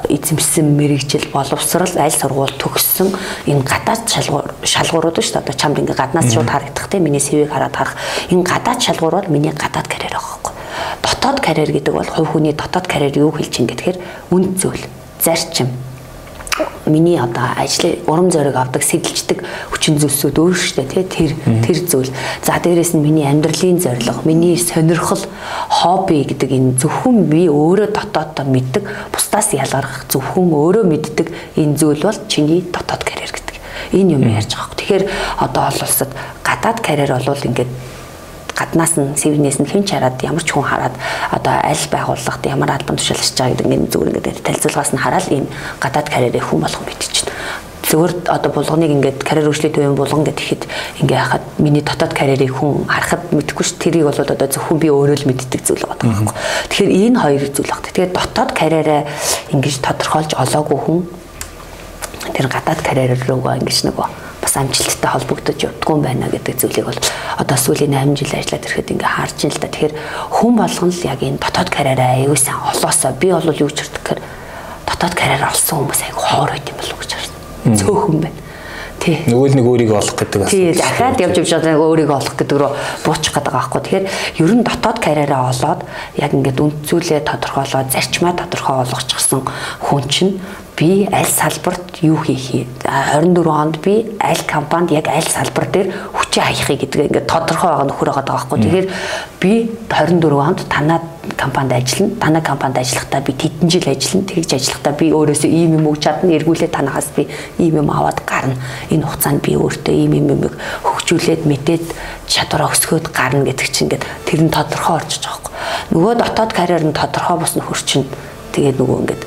[0.09, 3.13] эзэмшсэн мэрэгжил боловсрал аль сургууль төгссөн
[3.45, 5.43] энэ гадаад шалгуур шалгуурууд шүү дээ.
[5.45, 7.95] Одоо чамд ингээд гаднаас шууд харагдах тий миний CV-г хараад харах.
[8.29, 10.53] Энэ гадаад шалгуур бол миний гадаад карьер байхгүй
[11.03, 13.97] дотоод карьер гэдэг бол хувь хүний дотоод карьер юу хэлж ин гэхээр
[14.31, 14.83] үнд зүйл
[15.21, 15.69] зарчим
[16.85, 21.31] миний одоо ажлын урам зориг авдаг сэтэлждэг хүчин зүйлсүүд өөр штэ тий тэр
[21.65, 22.11] тэр зүйл.
[22.43, 25.23] За дээрэс нь миний амьдралын зорилго, миний сонирхол,
[25.69, 32.03] хобби гэдэг энэ зөвхөн би өөрөө дотооддоо мэддэг, бусдаас ялгарх зөвхөн өөрөө мэддэг энэ зүйл
[32.05, 33.57] бол чиний дотоод карьер гэдэг.
[33.97, 34.77] Энэ юм ярьж байгаа.
[34.77, 35.03] Тэгэхээр
[35.39, 36.11] одоо ол улсад
[36.43, 37.71] гадаад карьер бол ингээд
[38.57, 40.95] гаднаас нь сэвнээс нь хэн ч хараад ямар ч хүн хараад
[41.31, 45.45] одоо аль байгууллагт ямар албан тушаалж байгаа гэдэг ингээд зүгээр ингээд танилцуулгаас нь хараад ийм
[45.81, 47.33] гадаад карьерийг хүн болгон мэдчихэв
[47.93, 50.63] зөвөр одоо булганыг ингээд карьер хөгжлийн төвийн булган гэдэг ихэд
[51.05, 55.17] ингээ хахад миний дотоод карьерийг хүн харахад мэдэхгүй ш тэрийг бол одоо зөвхөн би өөрөө
[55.21, 56.35] л мэддэг зүйл байгаа байхгүй.
[56.73, 57.85] Тэгэхээр энэ хоёр зүйл багт.
[57.85, 59.01] Тэгэхээр дотоод карьераа
[59.53, 60.99] ингэж тодорхойлж олоогүй хүн
[62.33, 67.01] тэр гадаад карьер руугаа ингэж нөгөө бас амжилттай холбогдож явдггүй байна гэдэг зүйлийг бол
[67.39, 69.71] одоо сүүлийн 8 жил ажиллаад ирэхэд ингээ харж ин л да.
[69.71, 69.93] Тэгэхээр
[70.35, 74.19] хүн болгон л яг энэ дотоод карьераа аягүй сайн олоосоо би бол юу ч хэрэг
[74.83, 77.35] дотоод карьер олсон хүмүүс аягүй хоор байт юм болов уу гэж харсан.
[77.79, 78.39] Цөөхөн байна.
[79.03, 80.51] Нөгөө л нэг өөрийгөө олох гэдэг бас.
[80.53, 82.71] Тий, дахиад явж явж байгаа өөрийгөө олох гэдэг рүү
[83.03, 83.81] буучих гэдэг байхгүй.
[83.83, 84.05] Тэгэхээр
[84.39, 85.81] ер нь дотоод карьераа олоод
[86.15, 89.43] яг ингээд үндцүүлээ тодорхойлоод зарчмаа тодорхой болгочихсон
[89.83, 90.39] хүн чинь
[90.79, 96.43] би аль салбарт юу хийх 24 онд би аль компанид яг аль салбар дээр хүчээ
[96.43, 98.57] хаях гэдэг ингээд тодорхой байгаа нөхөр байгаа байхгүй.
[98.63, 98.87] Тэгэхээр
[99.43, 99.51] би
[99.91, 100.99] 24 онд танаа
[101.37, 102.15] компанид ажиллана.
[102.19, 104.27] Танаа компанид ажиллахдаа би тэдэн жил ажиллана.
[104.27, 106.35] Тэгж ажиллахдаа би өөрөөсөө ийм юм өгч чадна.
[106.35, 108.55] Эргүүлээ танаас би ийм юм аваад гарна.
[108.89, 110.51] Энэ хугацаанд би өөртөө ийм юм юм
[110.83, 111.85] хөгжүүлээд мэдээд
[112.27, 115.95] чадвараа өсгөөд гарна гэдэг чинь ингээд тэр нь тодорхой орчиж байгаа байхгүй.
[115.95, 118.03] Нөгөө дотоод карьер нь тодорхой босны хөрчин
[118.51, 119.23] тэгээд нөгөө ингээд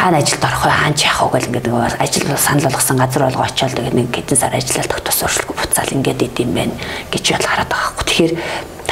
[0.00, 1.68] хаана ажилд орох вэ хаан яах вэ гэл ингээд
[2.00, 6.24] ажил санал болгосон газар болго очиод тэгээд нэг хэдэн сар ажиллаад тогтоос уршилгүй буцаал ингээд
[6.24, 6.72] идэм байх
[7.12, 8.06] гэж ял хараад байгаа байхгүй.
[8.08, 8.32] Тэгэхээр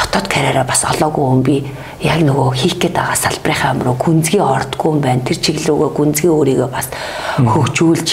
[0.09, 1.57] дотоод карьераа бас олоогүй хүн би
[2.01, 5.25] яг нөгөө хийх гээд байгаа салбарынхаа өмнө гүнзгий ордгүй юм байна.
[5.25, 6.89] Тэр чиглэлөөгөө гүнзгий өөрийгөө бас
[7.37, 8.09] хөгжүүлж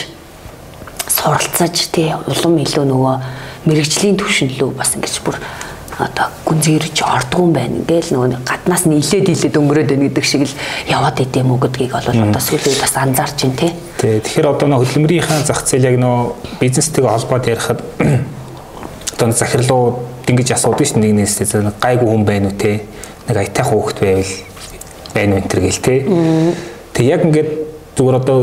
[1.07, 3.15] суралцаж тий улам илүү нөгөө
[3.69, 5.39] мэрэгжлийн түвшинлөө бас ингэж бүр
[5.95, 7.79] одоо гүнзгийрч ордгоо байна.
[7.79, 10.55] Ингээл нөгөө гаднаас нь илээд илээд өнгөрөөд байна гэдэг шиг л
[10.91, 13.71] яваад идэм үү гэдгийг бол одоо сүүлийн бас анзаарч байна тий.
[14.01, 14.19] Тий.
[14.19, 17.79] Тэгэхээр одоо нөгөө хөдөлмөрийнхаа зах зээл яг нөгөө бизнестэйгээ холбоод ярихад
[19.15, 21.47] одоо захирлууд ингэж асуудаг шүү дээ нэгнээс тий.
[21.81, 22.81] Гайгүй хүн байна уу тий.
[23.27, 24.33] Нэг аятайх хөөхт байвал
[25.13, 25.99] байна уу энэ төр гэл тий.
[26.93, 27.51] Тэг яг ингээд
[27.95, 28.39] зүгээр одоо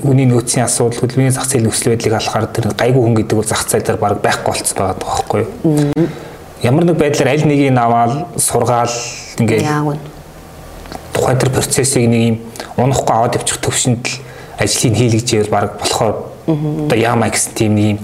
[0.00, 3.68] хүний нөөцийн асуудал хөдөлмөрийн зах зээлийн нөхцөл байдлыг алхахаар тэр гайгүй хүн гэдэг бол зах
[3.68, 6.08] зээл дээр баг байхгүй болцсон байгаа байхгүй юу
[6.64, 8.96] ямар нэг байдлаар аль нэгийг аваад сургаал
[9.36, 10.00] ингээд
[11.12, 12.36] тухайн тэр процессыг нэг юм
[12.80, 14.16] унахгүй аваад явчих төвшөнд л
[14.56, 17.98] ажлыг хийлгэж ивэл баг болохоор одоо яамаа гэсэн тийм нэг юм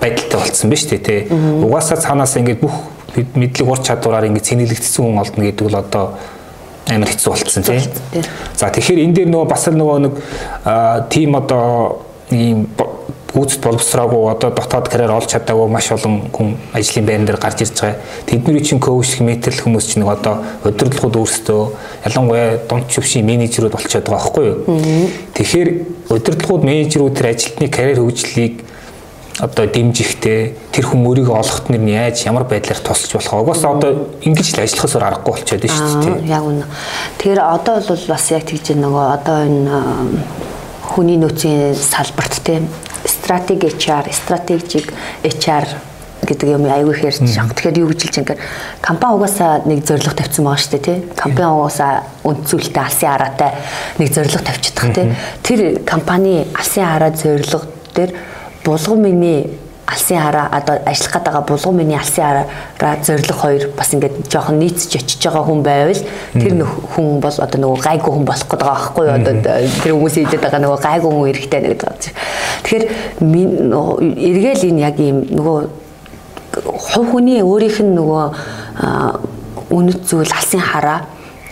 [0.00, 1.20] байдалтай болцсон биз дээ тий.
[1.30, 2.74] Угаасаа цаанаас ингээд бүх
[3.16, 6.04] мэдлэг ур чадвараар ингээд цэнэглэгдсэн хүн олдно гэдэг бол одоо
[6.86, 7.82] амар хэцүү болцсон тий.
[8.56, 10.14] За тэгэхээр энэ дээр нөгөө бас л нөгөө нэг
[11.10, 12.68] тийм одоо ийм
[13.28, 17.76] гүйцэд боловсроогүй одоо дотоод карьер олж чадаагүй маш олон хүн ажлын байран дээр гарч ирж
[17.80, 18.00] байгаа.
[18.24, 21.62] Тэдний чинь коуч мэтрэл хүмүүс чинь нэг одоо удирдлагууд өөрсдөө
[22.08, 24.58] ялангуяа дунд төвшин менежерүүд болчиход байгаа байхгүй юу.
[25.36, 25.68] Тэгэхээр
[26.08, 28.64] удирдлагууд менежерүүд тэр ажилтны карьер хөгжлийг
[29.38, 33.46] одоо дэмжихтэй тэр хүн өөрийгөө олохт нэр нь яаж ямар байдлаар тусалж болох?
[33.46, 33.90] Угаасаа одоо
[34.26, 36.26] ингэж л ажиллахаас өөр аргагүй болчиход байна шүү дээ.
[36.26, 36.66] Яг үнэ.
[37.22, 39.76] Тэгэхээр одоо бол бас яг тэгж нөгөө одоо энэ
[40.90, 42.66] хүний нөөцийн салбарт тийм
[43.06, 44.90] стратеги HR, стратегик
[45.22, 45.66] HR
[46.26, 47.54] гэдэг юм аягүй хэрж байгаа.
[47.54, 48.42] Тэгэхээр юу гэж хэлж байгаа
[48.82, 50.98] компани угаасаа нэг зорилго тавьсан байгаа шүү дээ тий.
[51.14, 51.92] Компани угаасаа
[52.26, 53.52] үндсүүлэлтээ алсын хараатай
[54.02, 55.06] нэг зорилго тавьчихдаг тий.
[55.46, 57.62] Тэр компани алсын хараа зорилго
[57.94, 58.10] дээр
[58.64, 63.94] булган миний алсын хараа одоо ажиллах гээд байгаа булган миний алсын хараа зориг хоёр бас
[63.94, 66.02] ингээд жоохон нийцж очиж байгаа хүн байвал
[66.34, 66.52] тэр
[66.92, 69.16] хүн бол одоо нөгөө гайгүй хүн болох гээд байгаа байхгүй юу?
[69.16, 69.34] Одоо
[69.82, 72.12] тэр хүмүүс хэлээд байгаа нөгөө гайгүй хүн эрэхтэй нэг гэдэг.
[72.62, 72.84] Тэгэхээр
[74.28, 75.58] эргээл энэ яг ийм нөгөө
[76.64, 78.24] хувь хүний өөрийнх нь нөгөө
[79.72, 81.08] үнэт зүйл алсын хараа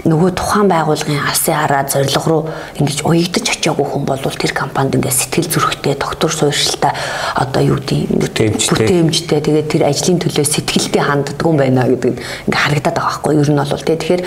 [0.07, 2.42] нөгөө тухайн байгууллагын алсын хараа зорилго руу
[2.79, 6.95] ингэж уягдаж очиагүй хүн бол тэр компанид ингээд сэтгэл зүрэхтэй доктор суурьшилтай
[7.35, 9.42] одоо юу гэдэг бүтээмжтэй.
[9.42, 13.51] тэгээд тэр ажлын төлөө сэтгэлтэй ханддаг юм байна гэдэг ингээд харагдаад байгаа байхгүй юу ер
[13.51, 14.23] нь бол тэгэхээр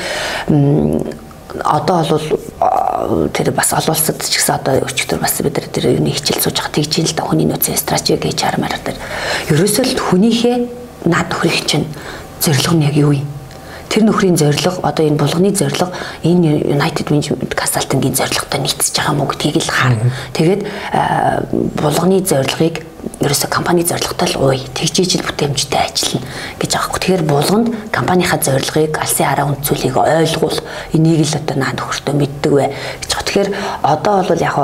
[1.63, 2.27] одоо бол
[3.31, 6.75] тэр бас олуулсад ч гэсэн одоо өчтөр бас бид нар тэр юуны хичээл сууж байгаа.
[6.75, 8.99] Тэгж л да хүний нөөцийн стратеги гэж хармаар тэр.
[9.49, 10.57] Ерөөсөө л хүнийхээ
[11.07, 11.87] над хүрэх чинь
[12.43, 13.38] зорилго нь яг юу юм
[13.89, 15.89] тэр нөхрийн зорилго одоо энэ булганы зорилго
[16.23, 20.13] энэ United Management Consulting-ийн зорилготой нийцэж байгаа мó гэдгийг л харна.
[20.37, 20.61] Тэгээд
[21.81, 22.85] булганы зорилгыг
[23.19, 26.27] ерөөсө компани зорилготой л ууй тэгжиж л бүтээмжтэй ажиллана
[26.61, 27.01] гэж байгаа хэрэг.
[27.01, 30.59] Тэгэхээр булганд компанийхаа зорилгыг алсын хараа үнцүүлийг ойлгуул
[30.93, 32.65] энийг л одоо наа нөхөртөө мэддэг вэ
[33.01, 33.11] гэж.
[33.25, 33.49] Тэгэхээр
[33.83, 34.55] одоо бол яг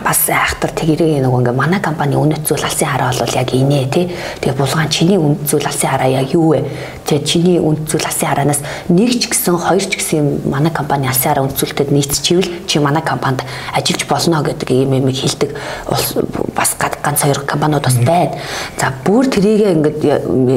[0.00, 4.06] бас айхтар тэгэрэг нэг ингээ манай компани үнэт зүйл алсын хараа бол яг инээ тий.
[4.40, 6.64] Тэгээ булгаан чиний үнэт зүйл алсын хараа яг юу вэ?
[7.04, 11.36] Тэгээ чиний үнэт зүйл алсын хараанаас нэг ч гэсэн хоёр ч гэсэн манай компани алсын
[11.36, 13.44] хараа үнэт нийцчихвэл чи манай компанид
[13.76, 15.50] ажиллаж болно гэдэг юм юм хэлдэг
[16.56, 18.38] бас ганц хоёр компаниуд бас байна.
[18.78, 19.98] За бүр тэрийгээ ингээд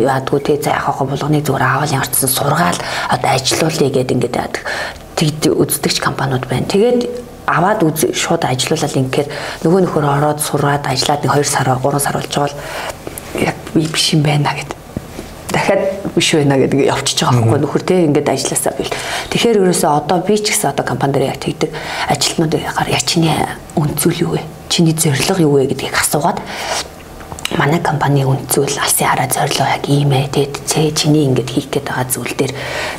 [0.06, 4.63] яадгүй тий за яхаа булганы зүгээр авал ямарчсан сургаал одоо ажилуулъя гэдэг ингээд яадаг
[5.15, 6.67] тэгд үздэгч компаниуд байна.
[6.67, 9.29] Тэгээд аваад үз шууд ажилуулаад ингээд
[9.63, 12.58] нөгөө нөхөр ороод сураад ажиллаад нэг 2 сар 3 сар болж байгаа бол
[13.41, 14.71] яг би биш юм байна гэд
[15.53, 15.81] дахиад
[16.15, 18.91] биш байна гэдэг явчихж байгаа байхгүй нөхөр те ингээд ажилласаа бил.
[19.29, 21.71] Тэгэхээр ерөөсөө одоо би ч гэсэн одоо компани дээр яг тэгдэг
[22.10, 23.36] ажилтнуудыг ягаар яг чиний
[23.77, 24.41] үн зүйл юу вэ?
[24.69, 26.41] Чиний зорилго юу вэ гэдгийг асуугаад
[27.58, 30.28] манай компани үнцүүл алсын хараа зорилго яг ийм ээ.
[30.28, 32.54] Тэгээд цээ чиний ингээд хийх гээд байгаа зүйл дээр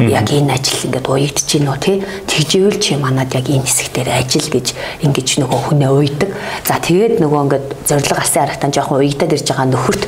[0.09, 4.11] яг энэ ажил ингээд уягдж гин үү тий тэгжээвэл чи манад яг энэ хэсэг дээр
[4.17, 4.67] ажил гэж
[5.05, 6.31] ингэж нөгөө хүнээ уйдаг.
[6.65, 10.05] За тэгээд нөгөө ингээд зорилго алсын хараагтаа жоохон уягдаад ирж байгаа нөхөрт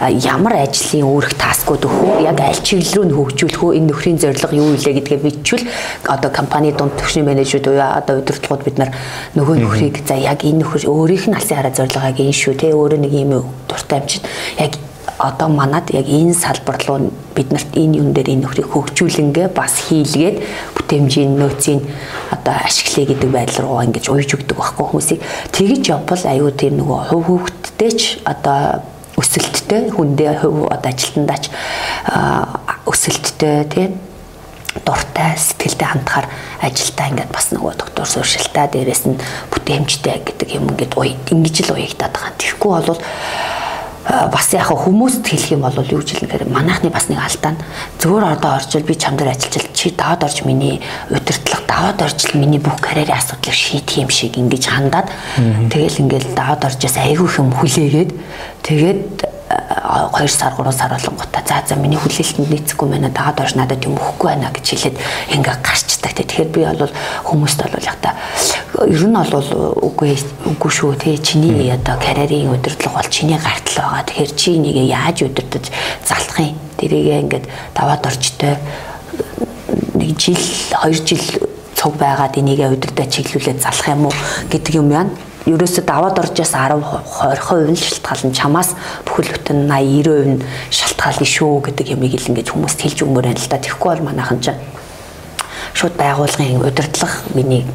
[0.00, 4.16] ямар ажлын үүрэг таскууд өгөх үү яг аль чиглэл рүү нь хөгжүүлэх үү энэ нөхрийн
[4.16, 5.68] зорилго юу илээ гэдгээ мэдчихвэл
[6.08, 8.96] одоо компани дунд төвшний менежүүд уу одоо удирдлагууд бид нар
[9.36, 12.72] нөгөө нөхрийг за яг энэ нөхөр өөрийнх нь алсын хараа зорилгоо яг энэ шүү те.
[12.72, 14.22] Өөрөө нэг юм дуртай чинь
[14.58, 14.78] яг
[15.18, 20.36] одоо манад яг энэ салбар руу биднэрт энэ юм дээр энэ нөхрийг хөгжүүлэнгээ бас хийлгээд
[20.76, 21.80] бүтээмжийн нөөцийн
[22.30, 25.20] одоо ашиглая гэдэг байдал руу ингэж уйж өгдөг байхгүй хүмүүсийг
[25.52, 28.80] тэгэж явбал аюу тийм нөгөө хувь хөвгтдээ ч одоо
[29.20, 31.44] өсөлттэй хүндээ хувь одоо ажилтандаач
[32.88, 33.92] өсөлттэй тийм
[34.86, 36.26] дуртай сэтгэлтэй хандахаар
[36.62, 41.74] ажилдаа ингээд бас нөгөө доктор сууршилтаа дээрэс нь бүтээмжтэй гэдэг юм ингээд уй ингэж л
[41.74, 42.38] уягдаад байгаа.
[42.38, 43.00] Тэгэхгүй бол
[44.08, 47.60] бас яг хүмүүст хэлэх юм бол юу ч хэлнээр манайхны бас нэг алдаа нь
[48.00, 50.80] зөвөр одоо оржил би чам дээр ажиллаж чи даваад орж миний
[51.12, 55.12] удирдлага даваад орж миний бүх карьерийн асуудлыг шийдэх юм шиг ингэж хандаад
[55.68, 58.10] тэгэл ингээл даваад оржээс айгүй юм хүлээгээд
[58.64, 63.84] тэгээд 2 сар 3 сар болонгуудаа за за миний хүлээлтэнд нийцэхгүй байна дагаад орж надад
[63.84, 64.96] юм өгөхгүй байна гэж хэлээд
[65.34, 66.12] ингээ гарчдаг.
[66.16, 66.92] Тэгэхээр би бол
[67.24, 68.14] хүмүүст бол яг та
[68.86, 69.50] ер нь бол
[69.86, 70.18] үгүй
[70.50, 74.04] үгүй шүү те чиний одоо карьерийн удирдлага бол чиний гартал байгаа.
[74.08, 75.68] Тэгэхээр чи энийг яаж удирдах
[76.04, 76.58] залах юм?
[76.78, 78.56] Тэрийгээ ингээд даваад орчтой
[79.94, 80.40] нэг жил
[80.82, 81.24] 2 жил
[81.76, 84.14] цуг байгаад энийг удирдах чиглүүлээд залах юм уу
[84.50, 85.06] гэдэг юм яа
[85.48, 88.74] ерөөсөд даваад оржоос 10 20% нь шалтгаалan чамаас
[89.08, 93.40] бүхэл бүтэн 80 90% нь шалтгаална шүү гэдэг ямиг ил ингэж хүмүүст хэлж өгмөр байна
[93.40, 93.56] л да.
[93.56, 94.60] Тэгэхгүй бол манайхан чинь
[95.74, 97.66] шууд байгуулгын удирдлага миний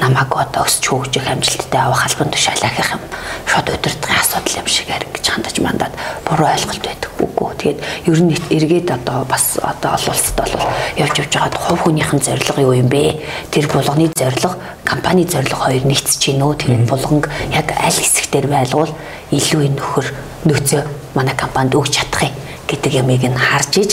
[0.00, 3.02] намайг одоо өсч хөгжих амжилттай авах албан тушаал ахих юм
[3.46, 4.88] шууд удирдлагын асуудал юм шиг
[5.22, 5.94] ингэж хандаж мандаад
[6.26, 7.54] буруу ойлголт байдаг үгүй.
[7.54, 10.54] Тэгээд ер нь эргээд одоо бас одоо олон улсад бол
[10.98, 13.22] явж явж байгаад хувь хүнийхэн зорилго юу юм бэ?
[13.50, 16.54] Тэр булганы зорилго, компани зорилго хоёр нийцэж гин үү?
[16.58, 18.90] Тэгээд булганг яг аль хэсэгтэр байлгуул
[19.30, 20.06] илүү энэ нөхөр
[20.44, 20.82] нөөцөө
[21.14, 22.34] манай компанид өгч чадах юм
[22.66, 23.92] гэдэг ямыг нь харж иж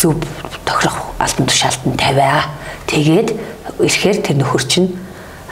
[0.00, 0.16] зөв
[0.64, 2.48] тохирох албан тушаалтанд тавиа.
[2.88, 3.36] Тэгээд
[3.84, 4.88] ирэхээр тэр нөхөр чинь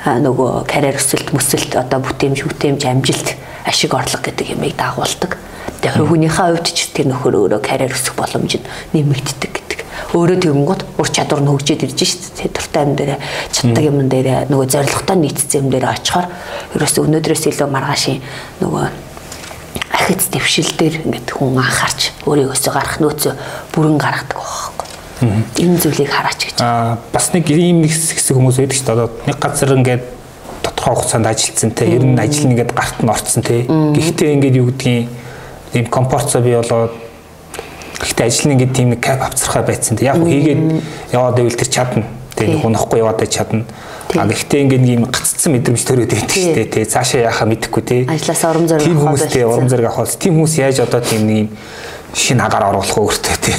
[0.05, 3.37] нөгөө карьер өсөлт мөсөлт одоо бүтээмж бүтээмж амжилт
[3.69, 5.37] ашиг орлого гэдэг ямыг дагуулдаг.
[5.85, 9.79] Тэгээ хувийнхээ хувьд ч тэр нөхөр өөрөө карьер өсөх боломж нь нэмэгддэг гэдэг.
[10.17, 13.13] Өөрөө тэгэнгუთ ур чадвар нь хөгжиж ирж шít дуртай юм дээр
[13.53, 16.27] чаддаг юм дээр нөгөө зорилготой нийцсэн юм дээр очихоор
[16.73, 18.23] ерөөсөө өнөөдрөөс илүү маргаашийн
[18.65, 19.08] нөгөө
[20.09, 23.33] ахиц дэвшил дээр ингээд хүн анхаарч өөрийгөөсөө гарах нөөцөө
[23.77, 24.89] бүрэн гаргадаг байхгүй.
[25.61, 26.57] Энэ зүйлийг хараач гэж.
[26.65, 30.05] Аа бас нэг ийм нэг хэсэг хүмүүс байдаг ч одоо нэг газар ингээд
[30.65, 33.69] тодорхой хугацаанд ажилласан те ер нь ажил нэгээд гарт нь орцсон те.
[33.69, 35.09] Гэхдээ ингээд юу гэдгийг
[35.77, 36.97] ийм комфортцоо бий болоод
[38.01, 40.09] гэхдээ ажил нь ингээд тийм нэг кап авцрахаа байцсан те.
[40.09, 42.09] Яг хийгээд яваад байвал тэр чадна.
[42.33, 43.69] Тэг унахгүй яваад чадна.
[44.17, 46.69] А гэхдээ ингээд нэг юм гаццсан мэдрэмж төрөөд байдаг шүү дээ.
[46.73, 47.97] Тэ цаашаа яхаа мэдэхгүй те.
[48.09, 48.89] Ажлаасаа урам зориг авах.
[48.89, 50.17] Тийм хүмүүс те урам зориг авах.
[50.17, 51.49] Тийм хүмүүс яаж одоо тийм нэг юм
[52.15, 53.57] шин агаар оруулах өөртөө тий.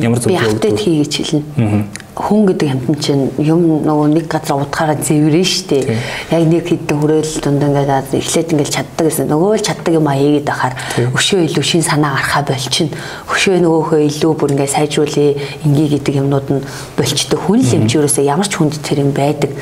[0.00, 0.32] Ямар зүйл?
[0.32, 1.84] Би апдейт хий гэж хэлнэ.
[2.18, 5.86] Хүн гэдэг амтан чинь юм нөгөө нэг газар утгаараа зэврэн штэ.
[6.34, 9.30] Яг нэг хэдэн хүрээл дунд ингээд эхлээд ингээд чаддаг гэсэн.
[9.30, 10.74] Нөгөө л чаддаг юм аа хийгээд ахаар
[11.14, 12.90] өшөө илүү шин санаа гарахаа болчин.
[13.30, 16.66] Өшөө нөгөөхөө илүү бүр ингээд сайжруулъя ингээ гэдэг юмнууд нь
[16.98, 17.38] болчдөг.
[17.38, 19.54] Хүн л юм чи ерөөсөө ямар ч хүнд тэр юм байдаг.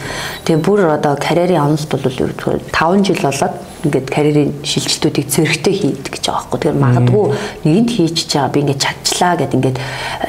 [0.49, 3.55] Тэгээ бүр одоо карьерийн онолт бол 5 жил болоод
[3.87, 6.59] ингээд карьерийн шилжилтүүдийг зөрөгтэй хийдэг гэж байгаа байхгүй.
[6.61, 7.25] Тэгэхээр магадгүй
[7.65, 9.79] нэгэнд хийчихэж байгаа би ингээд чадчлаа гэд ингээд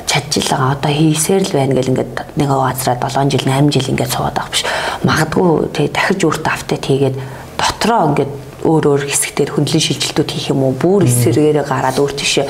[0.06, 0.64] чадчихлаа.
[0.78, 4.54] Одоо хийсээр л байна гэл ингээд нэг газараа 7 жил 8 жил ингээд суугаад байгаа
[4.54, 4.64] биш.
[5.04, 7.16] Магадгүй тэг дахиж өөртөө автет хийгээд
[7.58, 8.34] дотроо ингээд
[8.68, 10.74] өөр өөр хэсэгтэр хөндлөн шилжилтүүд хийх юм уу?
[10.76, 12.46] Бүр эсрэгээрээ гараад өөр тийшээ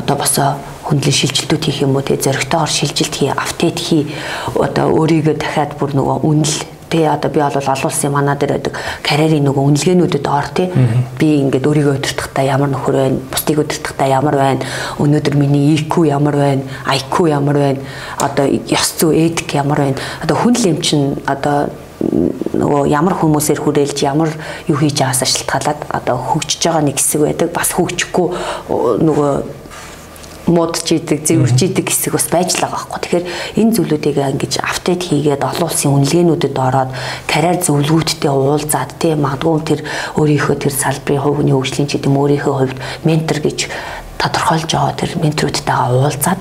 [0.00, 2.02] одоо босоо хөндлөн шилжилтүүд хийх юм уу?
[2.02, 4.08] Тэг зөрөгтэйгээр шилжилт хий автет хий.
[4.56, 6.56] Одоо өөрийгөө дахиад бүр нөгөө үнэл
[6.90, 8.74] тий одоо би бол олон улсын манаа дээр байдаг
[9.06, 10.68] карьерийн нөгөө үнэлгээнүүдэд ор тий
[11.18, 14.66] би ингээд өөрийгөө өдөртөхтэй ямар нөхөр байна бусдыг өдөртөхтэй ямар байна
[14.98, 17.80] өнөөдөр миний IQ ямар байна IQ ямар байна
[18.18, 19.96] одоо ёс зүй этик ямар байна.
[20.22, 24.32] Одоо хүн л юм чин одоо нөгөө ямар хүмүүсээр хүрээлж ямар
[24.68, 27.48] юу хийж байгаас шалтгаалаад одоо хөгжиж байгаа нэг хэсэг байдаг.
[27.52, 28.26] Бас хөгжихгүй
[29.04, 29.32] нөгөө
[30.46, 33.00] муудж идэг, зэвэрж идэг хэсэг бас байж л байгаа байхгүй.
[33.00, 33.26] Тэгэхээр
[33.60, 36.90] энэ зүйлүүдийг ингэж апдейт хийгээд олон улсын үнэлгээнүүдэд ороод
[37.28, 39.80] карьер зөвлөгөөгчтэй уулзаад тийм магадгүй тэр
[40.16, 43.58] өөрийнхөө тэр салбарын хувийн хөгжлийн ч гэдэм өөрийнхөө хувьд ментор гэж
[44.20, 46.40] тодорхойлж байгаа тэр менторуудтайгаа уулзаад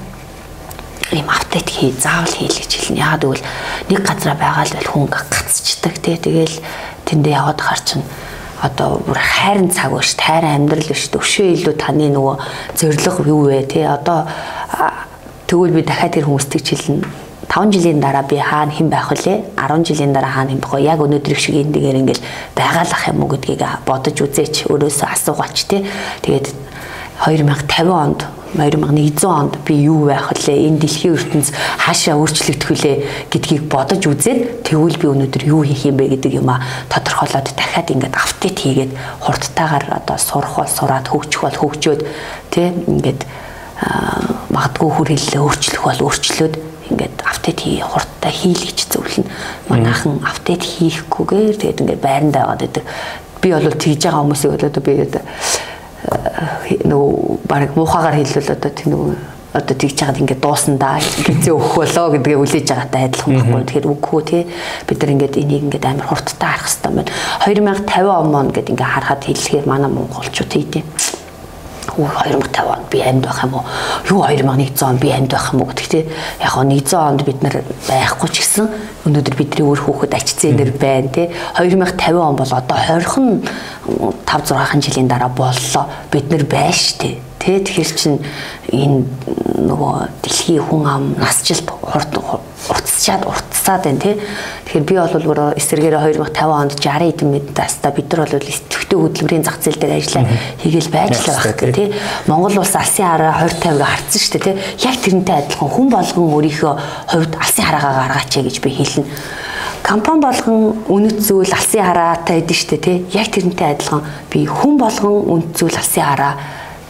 [1.12, 3.02] ийм апдейт хий заавал хийл гэж хэлнэ.
[3.02, 3.46] Яагаад гэвэл
[3.90, 6.18] нэг газараа байгаа л хүн гацчдаг тий.
[6.18, 6.56] Тэгэл
[7.08, 8.06] тэндээ яваад хар чинь
[8.62, 12.36] одоо бүр хайрын цаг биш тайран амьдрал биш өшөө илүү таны нөгөө
[12.76, 13.88] зориг юу вэ те?
[13.88, 14.28] Одоо
[15.48, 17.04] тэгвэл би дахиад тэр хүмүүстийг чилнэ
[17.50, 20.82] 5 жилийн дараа би хаана хэн байх вүлээ 10 жилийн дараа хаана хэн байх вэ
[20.86, 24.69] яг өнөөдрийг шиг эндгээр ингээл байгаалах юм уу гэдгийг бодож үзээч.
[24.69, 25.82] Өөрөөсөө асуугаач те?
[26.22, 26.54] Тэгээд
[27.26, 28.22] 2050 онд
[28.58, 30.58] 2100 онд би юу байх вүлээ?
[30.66, 32.96] Энэ дэлхийн ертөнц хаашаа өөрчлөгдөх вүлээ
[33.30, 36.66] гэдгийг бодож үзээд тэгвэл би өнөөдөр юу хийх юм бэ гэдэг юм а?
[36.90, 42.02] Тодорхойлоод дахиад ингээд апдейт хийгээд хурдтайгаар одоо сурах бол сураад хөгжих бол хөгжөөд
[42.50, 43.22] тий ингээд
[44.50, 46.56] магадгүй хүр хэллээ өөрчлөх бол өөрчлөөд
[46.90, 49.30] ингээд апдейт хий хурдтай хийлгэж зөвлөн.
[49.70, 52.86] Манайхан апдейт хийхгүйгээр тэгээд ингээд байрандаа байгаад байдаг.
[53.40, 54.94] Би бол тэгж байгаа хүмүүсийг бол би
[56.86, 57.12] нөгөө
[57.50, 59.16] баг муухагаар хэлвэл одоо тийм нөгөө
[59.54, 63.64] одоо тэгж чагаад ингээд дуусандаа гизээ өгөх болоо гэдгээ үлээж байгаатай адилхан байхгүй.
[63.66, 64.44] Тэгэхээр үгүй тий
[64.86, 67.10] бид нар ингээд энийг ингээд амар хурдтай харах хэрэгтэй байна.
[67.50, 70.86] 2050 он гэд ингээд харахад хэллэхээр манай монголчууд хийдэм
[71.97, 73.65] 2050 онд би амьд байх юм уу?
[74.10, 76.06] Юу 2100 онд би амьд байх юм уу тийм.
[76.41, 78.67] Яг гоо 100 онд бид нар байхгүй ч гэсэн
[79.06, 81.34] өнөөдөр бидний өөр хүүхэд ач зээнэр байна тийм.
[81.58, 83.41] 2050 он бол одоо 20хан
[84.25, 85.86] 5 6хан жилийн дараа боллоо.
[86.12, 87.17] Бид нар байна дээ.
[87.39, 88.19] Тэ тэгэхээр чин
[88.67, 89.08] энэ
[89.63, 92.12] нөгөө дэлхийн хүн ам насжилт хурд
[92.70, 94.16] уртсчаад уртсаад байна тий.
[94.70, 98.98] Тэгэхээр би бол өөрөө эсэргээрээ 2050 онд 60 эдэн мэд таста бид нар бол идэвхтэй
[99.00, 100.26] хөдөлмөрийн зах зээл дээр ажиллаа
[100.62, 101.88] хийгээл байж л байгаа гэх тий.
[102.30, 104.56] Монгол улс алсын хараа 20 50-ыг харцсан шүү дээ тий.
[104.86, 106.74] Яг тэрнтэй адилхан хүн болгон өөрийнхөө
[107.10, 109.10] хувьд алсын хараагаа гаргаач гэж би хэлнэ
[109.84, 115.26] компани болгон үнэт зүйл алсын хараатай байдэн штэ тий яг тэрнтэй адилхан би хүн болгон
[115.34, 116.34] үнэт зүйл алсын хараа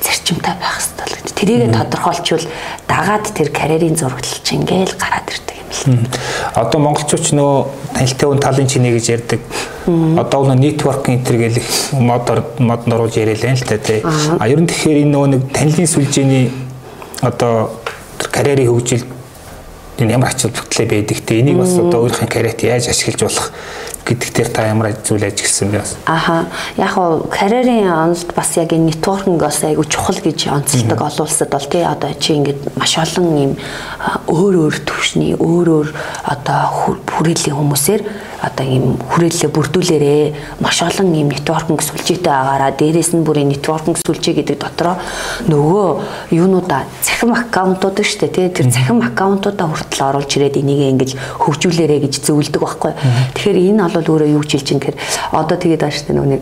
[0.01, 1.27] зарчимтай байх хэрэгтэй л гэж.
[1.35, 2.45] Тэрийгэ тодорхойлчвал
[2.87, 6.07] дагаад тэр карьерийн зураглал чинь ингээл гараад ирдэг юм л.
[6.55, 9.41] Одоо монголчууд ч нөө танилтай хүн талын чинээ гэж ярьдаг.
[9.87, 14.01] Одоо бол networking энэ гэл их модор модд оруулж яриалаа л та тий.
[14.03, 16.51] А ер нь тэгэхээр энэ нөгөө нэг танилын сүлжээний
[17.21, 17.71] одоо
[18.31, 19.03] карьерийн хөгжил
[19.99, 23.51] энэ ямар ач холбогдолтой байдаг те энийг бас одоо өөрийнхөө карьерт яаж ашиглаж болох
[24.09, 25.93] гэдэг дээр та ямар зүйл ажигласан бэ бас?
[26.09, 26.49] Аха.
[26.77, 31.49] Яг нь карьерийн онолд бас яг энэ нэтворкинг бас айгу чухал гэж онцлдог олон улсад
[31.53, 33.53] бол тий одоо чи ингээд маш олон юм
[34.25, 35.87] өөр өөр төвшний өөр өөр
[36.25, 36.59] одоо
[37.05, 38.01] хүрээллийн хүмүүсээр
[38.39, 40.23] одоо ийм хүрээлэлээ бүрдүүлээрээ
[40.63, 44.95] маш олон ийм нэтворкинг сүлжээтэй агаараа дээрээс нь бүрийн нэтворкинг сүлжээ гэдэг дотроо
[45.51, 45.87] нөгөө
[46.31, 52.07] юунуудаа цахим аккаунтууд шүү дээ тий тэр цахим аккаунтуудаа хүртэл оруулж ирээд энийг ингэж хөгжүүлээрэ
[52.07, 52.93] гэж зөвлөдөг байхгүй.
[53.35, 54.97] Тэгэхээр энэ бол өөрөө юу ч хэлж юм гэхээр
[55.35, 56.41] одоо тэгээд ааш тэ нөгөө нэг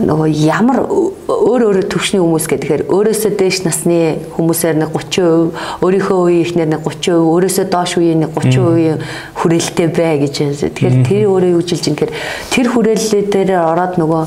[0.00, 6.44] нөгөө ямар өөр өөр төвшний хүмүүс гэхээр өөрөөсөө дээш насны хүмүүсээр нэг 30%, өөрийнхөө үеийн
[6.46, 9.04] ихнэр нэг 30%, өөрөөсөө доош үеийн нэг 30%
[9.36, 10.36] хүрээлэлтэй бай гэж.
[10.64, 12.12] Тэгэхээр тэр өөрөө юу жилж юм гэхээр
[12.52, 14.22] тэр хүрээллээ дээр ороод нөгөө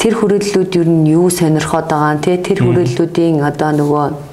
[0.00, 2.40] тэр хүрээллүүд юу юу сонирхоод байгаа нь те?
[2.40, 4.29] Тэр хүрээллүүдийн одоо нөгөө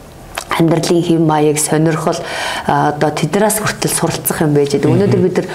[0.59, 2.19] амьдралын хэв маяг сонирхол
[2.67, 4.93] одоо тэднээс хүртэл суралцах юм байж байгаа.
[4.93, 5.47] Өнөөдөр бид нар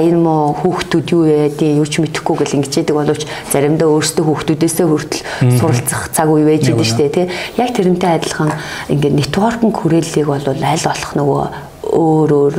[0.00, 4.86] энэ мó хүүхдүүд юу яадیں юу ч мэдэхгүй гэл ингэж яадаг боловч заримдаа өөрсдөө хүүхдүүдээсээ
[4.86, 5.22] хүртэл
[5.60, 7.26] суралцах цаг үе байж байгаа шүү дээ тий.
[7.60, 8.50] Яг тэрнтэй адилхан
[8.88, 11.44] ингээд нэтворкинг хүрээллийг бол аль болох нөгөө
[11.86, 12.54] өөр өөр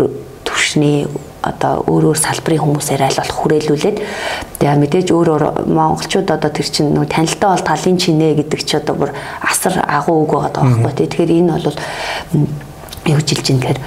[0.47, 1.07] төвшний
[1.51, 3.97] одоо өөр өөр салбарын хүмүүсээр аль болох хүрээлүүлээд
[4.59, 8.75] тэгээ мэдээж өөр өөр монголчууд одоо тэр чинь нөө танилтаа бол талын чинээ гэдэг чи
[8.77, 11.79] одоо бүр асар агуу үг байгаа байхгүй тий Тэгэхээр энэ бол
[13.07, 13.79] юу жилж ин гэхээр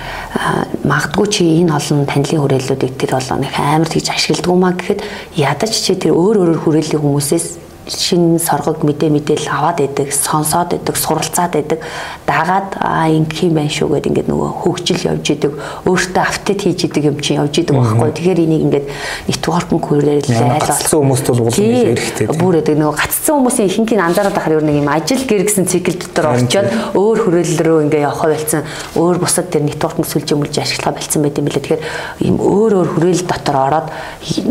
[0.89, 5.01] магадгүй чи энэ олон танилын хүрээллүүдийг тэр бол нэг амар тэгж ашигладаг юм а гэхэд
[5.37, 10.95] ядаж чи тэр өөр өөрөөр хүрээллийн хүмүүсээс шин соргог мэдээ мэдээл аваад идэг, сонсоод идэг,
[10.95, 11.83] суралцаад идэг,
[12.27, 15.53] дагаад аа ингэх юм байна шүү гэдэг ингээд нөгөө хөгжил явж идэг,
[15.91, 18.15] өөртөө апдейт хийж идэг юм чинь явж идэг байхгүй.
[18.15, 18.87] Тэгэхээр энийг ингээд
[19.27, 22.27] нэтворкинг хүрээлэл айлгуулсан хүмүүст бол уул хэрэгтэй.
[22.31, 25.99] Бүр гэдэг нөгөө гаццсан хүмүүсийн ихэнхийг анзаараад байхаар ер нь юм ажил гэр гэсэн цикл
[25.99, 28.63] дотор орчоод өөр хүрээлэл рүү ингээд явах байлцсан,
[28.95, 31.65] өөр бусад тэр нэтворкинг сүлжээ мүлж ашиглах байлцсан байт юм билээ.
[31.67, 31.83] Тэгэхээр
[32.23, 33.89] ийм өөр өөр хүрээлэл дотор ороод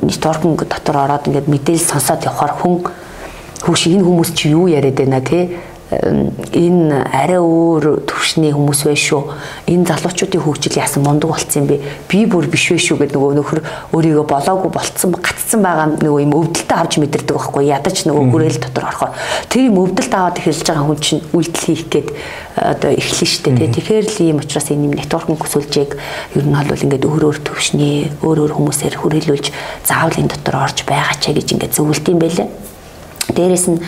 [0.03, 2.83] нэтворкинг дотор ороод ингээд мэдээлэл сонсоод явахаар хүн
[3.63, 9.21] Хүүш энэ хүмүүс чи юу яриад байна те энэ арай өөр төвшний хүмүүс байх шүү.
[9.73, 11.81] Энэ залуучуудын хөгжил яасан мундаг болцсон юм бэ?
[12.05, 13.59] Би бүр биш вэ шүү гэдэг нөгөө нөхөр
[13.97, 18.85] өөрийгөө болоогүй болцсон гацсан байгаа нөгөө юм өвдөлтөд авч мэдэрдэг байхгүй ядаж нөгөө хүрээл дотор
[18.85, 19.17] орохоор
[19.49, 22.09] тэр юм өвдөлт аваад эхэлж байгаа хүн чинь үйлдэл хийх гээд
[22.53, 23.69] одоо эхлэн штэ тий.
[23.73, 25.91] Тэгэхээр л ийм учраас энэ юм нэтворкинг хүсүүлжээг
[26.37, 29.47] ер нь бол ингээд өөр өөр төвшний өөр өөр хүмүүсээр хүрээлүүлж
[29.89, 32.49] заавал энэ дотор орж байгаач гэж ингээд зөвлөлт юм байлаа.
[33.35, 33.79] Дээрээс нь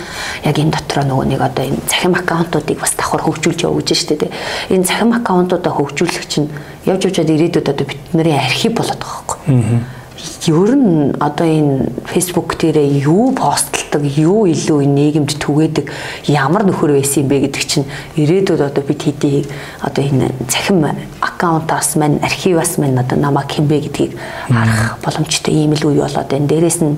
[0.46, 4.34] яг энэ дотроо нөгөө нэг одоо энэ цахим аккаунтуудыг бас давхар хөгжүүлж явуулж штэ тэ.
[4.70, 6.50] Энэ цахим аккаунтуудаа хөгжүүлэх чинь
[6.86, 10.00] явж явжаад ирээдүйд одоо бидний архив болоод байгаа байхгүй.
[10.48, 15.86] ер нь одоо энэ фейсбુક дээрээ юу постлдог, юу илүү нийгэмд түгээдэг,
[16.30, 17.86] ямар нөхөр байсан юм бэ гэдэг чинь
[18.18, 19.50] ирээдүйд одоо бид хэдий
[19.82, 20.86] одоо энэ цахим
[21.22, 24.14] аккаунтаас мань архиваас мань одоо намайг хэмбэ гэдгийг
[24.50, 26.48] харах боломжтой ийм л үе болоод байна.
[26.48, 26.98] Дээрээс нь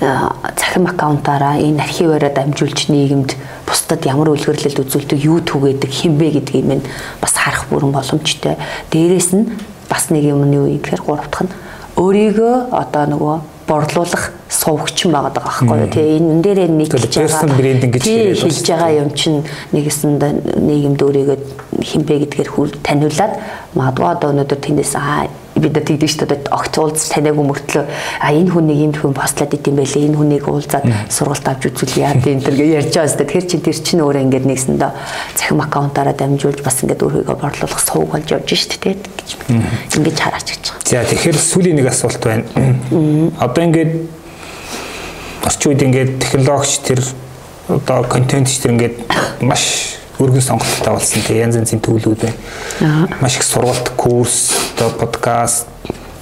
[0.00, 3.36] цахим аккаунтаараа энэ архиваараа дамжуулж нийгэмд
[3.68, 6.84] бусдад ямар үлгэрлэлд үзүүлдэг, юу түгээдэг, хэмбэ гэдгийг минь
[7.20, 8.56] бас харах бүрэн боломжтой.
[8.90, 9.52] Дээрээс нь
[9.92, 11.52] бас нэг юм нь юу гэхээр гурав дахь нь
[12.00, 13.36] өөрийгөө одоо нөгөө
[13.68, 15.92] борлуулах сувгч байгаад байгаа байхгүй юу?
[15.92, 18.04] Тий энэ дээрээ нийтлж байгаа брендинг гэж
[18.40, 19.10] хэлж байгаа юм.
[19.12, 19.44] чинь
[19.76, 20.22] нэгэсэнд
[20.58, 21.38] нийгэмд өөрийгөө
[21.84, 23.34] хинбэ гэдгээр хүл таниулаад
[23.76, 25.28] магадгүй одоо өнөөдөр тэндээс аа
[25.60, 26.48] бид нар тэгдэж шүү дээ.
[26.50, 27.84] Огт уулз таниагүй мөртлөө
[28.20, 30.08] а энэ хүнийг ийм хүн постлаад идэм байлээ.
[30.08, 32.56] Энэ хүнийг уулзаад сургалт авч үзүүл яа энэ төр?
[32.56, 34.90] ярьж байгаа шүү дээ тэр чинь тэр чинь өөрөө ингээд нэгсэндээ
[35.34, 39.28] цахим аккаунтаараа дамжуулж бас ингээд өөрийгөө борлуулах сувг болж явж шүү дээ гэж
[40.00, 40.88] ингэж хараач гэж байгаа.
[40.88, 42.44] За тэгэхээр сүүлийн нэг асуулт байна.
[43.38, 43.92] Одоо ингээд
[45.44, 47.00] орчин үед ингээд технологич тэр
[47.68, 48.96] одоо контентч тэр ингээд
[49.44, 51.24] маш өргөн сонголттой болсон.
[51.26, 53.08] Тэгээ янз янзын төлөвлүүд байна.
[53.20, 55.66] Маш их сургалт, курс, одоо подкаст,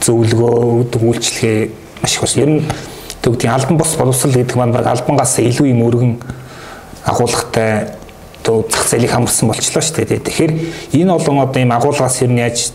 [0.06, 1.70] зөвлөгөө, үйлчлэгээ
[2.02, 2.42] маш их болсон.
[2.42, 2.62] Ер нь
[3.22, 6.12] төгдийн албан бус боловсрал гэдэг маань баг албангаас илүү юм өргөн
[7.04, 7.98] агуулгатай
[8.42, 10.24] одоо зах зээлийг хамарсан болчлоо шүү дээ.
[10.24, 10.52] Тэгэхээр
[11.02, 12.72] энэ олон одоо ийм агуулгаас ер нь яаж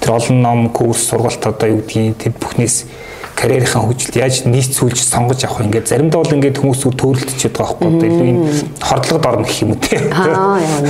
[0.00, 2.86] тэр олон ном, курс, сургалт одоо юу гэдгийг тэр бүхнээс
[3.36, 5.68] карьерийнхаа хөгжилд яаж нийцүүлж сонгож авах вэ?
[5.68, 8.08] Ингээд заримдаа бол ингээд хүмүүс зүр төөрөлдөж байгаа байхгүй юу?
[8.08, 8.40] Илүү юм
[8.80, 10.00] хордлогод орно гэх юм үү те.
[10.08, 10.80] Аа яа.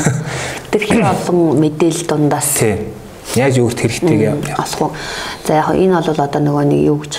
[0.70, 2.51] Тэр хэр олон мэдээлэл дундаас.
[2.62, 2.86] Тийм.
[3.34, 4.22] Яаж өөрт хэрэгтэйг
[4.55, 4.99] олох вэ?
[5.42, 7.14] За яг энэ бол одоо нөгөө нэг юу гэж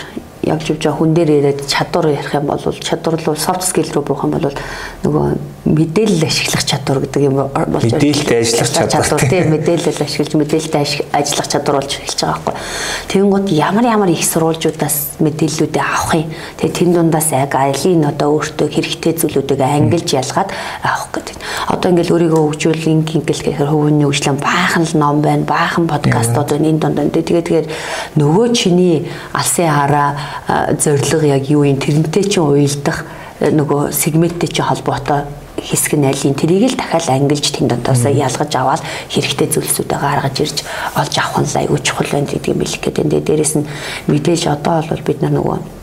[0.47, 4.23] явж явж хүн дээр яриад чадвар ярих юм бол чадвар л soft skill руу буух
[4.23, 4.49] юм бол
[5.03, 5.25] нөгөө
[5.67, 7.83] мэдээлэл ашиглах чадвар гэдэг юм болж байна.
[7.83, 12.55] Мэдээлэлтэй ажиллах чадвар тийм мэдээлэл ашиглаж мэдээлэлтэй ажиллах чадвар болж эхэлж байгаа байхгүй.
[13.11, 16.31] Тэгэнгүүт ямар ямар их сурвалжуудаас мэдээллүүдээ авах юм.
[16.57, 20.49] Тэгээ тэн дундаас яг айлын одоо өөртөө хэрэгтэй зүйлүүдийг ангилж ялгаад
[20.83, 21.35] авах гэдэг.
[21.67, 26.69] Одоо ингээл өөрийгөө хөгжүүл ингээл гэхээр хөвөний хөгжлөн баахан л ном байна, баахан подкастууд байна
[26.71, 27.11] энэ дунд.
[27.11, 27.67] Тэгээ тэгэхээр
[28.15, 30.15] нөгөө чиний алсын хараа
[30.79, 31.77] зориг яг юу юм?
[31.77, 33.05] Тэрнтэй чинь уйлдах
[33.39, 38.81] нөгөө сегменттэй чинь холбоотой хэсэг нь аль тэрийг л дахиад ангилж тэнд дотоосоо ялгаж аваад
[39.09, 40.57] хэрэгтэй зүйлсүүдээ гаргаж ирж
[40.95, 43.25] олж авах нь аюу чухал байна гэдэг юм билэх гэдэг.
[43.25, 43.69] Дээрээс нь
[44.07, 45.76] мэдээж одоо бол бид нар нөгөө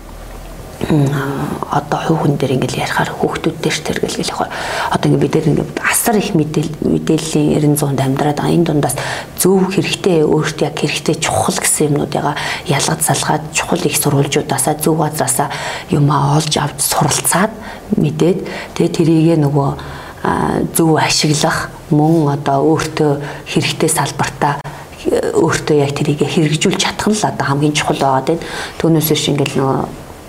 [0.84, 4.52] одоо хувь хүн дээр ингээл ярихаар хүүхдүүд дээр тэргэл гэх яг
[4.92, 8.96] одоо ингээд бид ингээд асар их мэдээл мэдээллийн 900-д амьдраад байгаа энэ дундаас
[9.40, 12.36] зөв хэрэгтэй өөртөө яг хэрэгтэй чухал гэсэн юмнуудыгаа
[12.68, 15.48] ялгаж салгаад чухал их сурвалжуудаасаа зөв газраасаа
[15.88, 17.52] юмаа олж авч суралцаад
[17.96, 18.38] мэдээд
[18.76, 19.70] тэгээ тэрийгэ нөгөө
[20.76, 23.12] зөв ашиглах мөн одоо өөртөө
[23.48, 24.60] хэрэгтэй салбартаа
[25.04, 28.44] өөртөө яг тэрийг хэрэгжүүлж чадах нь л одоо хамгийн чухал байгаад байна.
[28.80, 29.78] Түүнээс биш ингээл нөгөө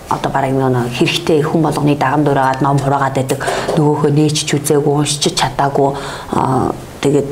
[0.08, 3.40] одоо бараг нэг хэрэгтэй хүн болгоны даган дураагаад ном хураагаад байдаг.
[3.76, 5.90] Нөгөөхөө нээч ч үзээгүй уншиж чадаагүй
[7.02, 7.28] тэгээд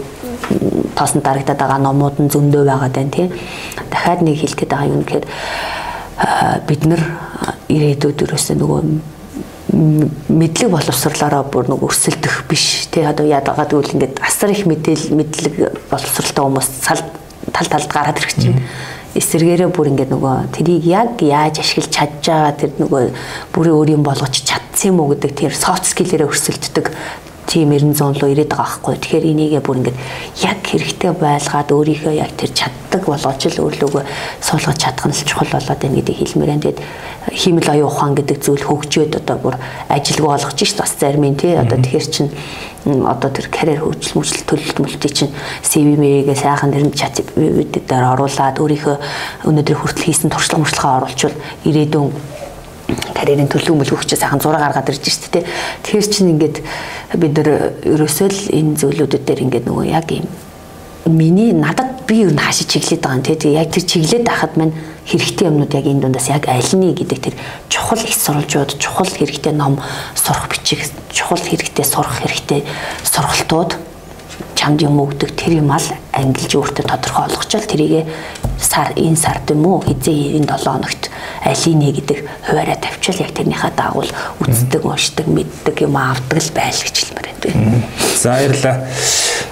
[0.94, 3.30] тоосон дарагдаад байгаа номууд нь зөндөө байгаа даа тийм
[3.90, 5.26] дахиад нэг хэлэхэд байгаа юм гэхээр
[6.66, 7.02] бид нар
[7.68, 8.80] ирээдүйд ерөөсөө нөгөө
[9.74, 13.02] мэдлэг боловсрлаараа бүр нэг өрсөлдөх биш тий.
[13.02, 15.54] Одоо яагаад гэвэл ингээд асар их мэдээл мэдлэг
[15.90, 16.68] боловсралтай хүмүүс
[17.50, 18.62] тал талд гараад ирэх чинь
[19.14, 23.02] эсэргээрээ бүр ингээд нөгөө тэрийг яг яаж ашиглаж чадж байгаа тэр нөгөө
[23.54, 26.86] бүрийн өөрийн болгож чадсан юм уу гэдэг тэр soft skill-ээрээ өрсөлддөг
[27.54, 28.98] тийм 900 руу ирээд байгаа байхгүй.
[28.98, 29.98] Тэгэхээр энийгээ бүр ингээд
[30.42, 34.02] яг хэрэгтэй байлгаад өөрийнхөө яг тэр чаддаг болгож л өөрлөгөө
[34.42, 36.80] суулгаж чадах нь л чухал болоод байна гэдэг хэлмээр энэ тэгээд
[37.30, 39.54] хиймэл оюун ухаан гэдэг зүйл хөгжөөд одоо бүр
[39.86, 41.54] ажилгүй болгож шít бас зарим нь тий.
[41.54, 42.34] Одоо тэгэхээр чинь
[42.84, 45.32] одоо тэр карьер хөгжил мөжл төлөлт мөлтий чинь
[45.62, 48.96] CV-мэрийгээ сайхан нэрэн чат дээр оруулаад өөрийнхөө
[49.46, 52.33] өнөөдөр хүртэл хийсэн туршлага мөршлөгөө оруулчвал ирээдүйн
[53.14, 55.44] карьерийн төлөв мөлгөгч сайхан зураг гаргаад ирж шүү дээ.
[55.82, 56.56] Тэгэхээр чинь ингээд
[57.16, 57.48] бид нар
[57.84, 60.28] ерөөсөө л энэ зөвлөдүүд дээр ингээд нөгөө яг юм
[61.06, 64.72] миний надад би юу н хаашиж чиглээд байгаа юм тий яг тэр чиглээд байхад мань
[65.04, 67.34] хэрэгтэй юмнууд яг энэ дундаас яг аль нь гэдэг тэр
[67.68, 69.80] чухал их сурвалжууд чухал хэрэгтэй ном
[70.16, 72.64] сурах бичих чухал хэрэгтэй сурах хэрэгтэй
[73.04, 73.76] сургалтууд
[74.56, 78.08] чамд юм өгдөг тэр юм ал ангилж өөртөө тодорхой олгочвол тэрийг
[78.64, 81.10] сар энэ сард юм уу хизээ 97 хоногт
[81.44, 84.10] алийг нэ гэдэг хуваараа тавьчвал яг тэрнийхээ дагуул
[84.40, 87.82] үздэг уншдаг мэддэг юм авдаг л байл гэж хэлмээр байна.
[88.16, 88.76] За баярлалаа.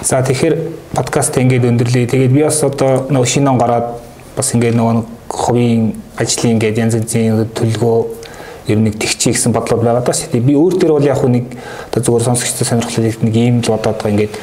[0.01, 0.55] За тэгэхээр
[0.97, 2.09] подкаст ингээд өндөрлөе.
[2.09, 4.01] Тэгээд би бас одоо нөгөө шинэ он гараад
[4.35, 8.23] бас ингээд нөгөө хувийн ажлын ингээд янз янзын төлөвлөгөө
[8.67, 11.45] ер нь нэг тэгчий гэсэн бодлоо байгаад бас би өөр дээр бол яг нэг
[11.91, 14.33] одоо зүгээр сонсогчтой сонирхлоо нэг ийм л бодоод байгаа ингээд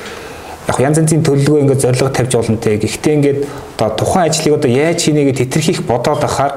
[0.69, 2.77] яг янз янзын төлөвлөгөө ингээд зорилго тавьж болно те.
[2.77, 3.41] Гэхдээ ингээд
[3.79, 6.53] одоо тухайн ажлыг одоо яаж хийнэ гэж тэтэрхийх бодоод ахаар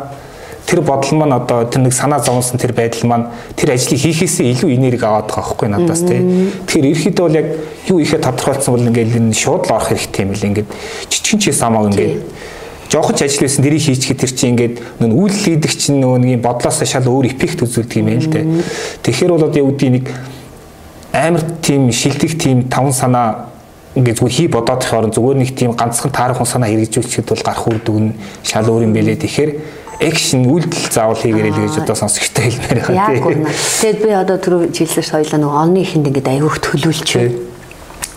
[0.66, 4.76] тэр бодол маань одоо тэр нэг санаа зовсон тэр байдал маань тэр ажлыг хийхээсээ илүү
[4.76, 6.20] энерги аваад байгаа байхгүй надаас тий.
[6.68, 7.48] Тэгэхээр ерөөхдөө бол яг
[7.88, 10.70] юу ихэ тодорхойлцсон бол ингээд энэ шууд л орох хэрэгтэй юм л ингээд
[11.12, 12.16] жижигэн ч самаа ингээд
[12.88, 16.42] жоохон ч ажил байсан тэрийг хийчихээ тэр чинь ингээд нөө үйл хийдэг чинь нөгөө нэг
[16.46, 18.46] бодлоос шал өөр эффект үзүүлдэг юм байна л дээ.
[19.04, 20.06] Тэгэхээр бол одоо юу гэдэг нэг
[21.12, 23.53] амар тийм шилдэг тийм таван санаа
[23.94, 27.68] ингээд зүгээр хий бодоод их орон зүгээр нэг тийм ганцхан таарах санаа хэрэгжүүлчихэд бол гарах
[27.70, 29.22] үр дүн шал өөр юм бэлээ.
[29.22, 29.52] Тэгэхээр
[30.02, 33.46] экшн үйлдэл заавал хийгээрэй л гэж одоо сонсогчтой хэлмээр байгаа тийм.
[33.46, 37.10] Тэгэд би одоо түрүү жилээс соёлоо нэг онны ихэнд ингээд аягүй төлөвлөж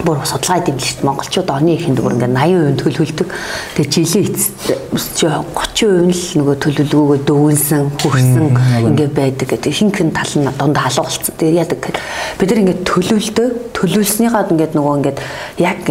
[0.06, 1.02] бүр судалгаа дээ.
[1.02, 3.28] Монголчууд оны ихэнд бүр ингээд 80% төлөвлөдөг.
[3.74, 4.70] Тэгээ жилийн эцэст
[5.18, 8.46] 30% нь л нөгөө төлөвлөгөөгөө дөвөнсөн, хөрсөн
[8.86, 9.72] ингээд байдаг гэдэг.
[9.74, 11.34] Хинх хэн тал нь дундаа халуу болцсон.
[11.34, 11.98] Тэгээ яадаг гэхэд
[12.38, 13.50] бид нар ингээд төлөвлөдөг.
[13.74, 15.18] Төлөвлөснийхаа ингээд нөгөө ингээд
[15.58, 15.82] яг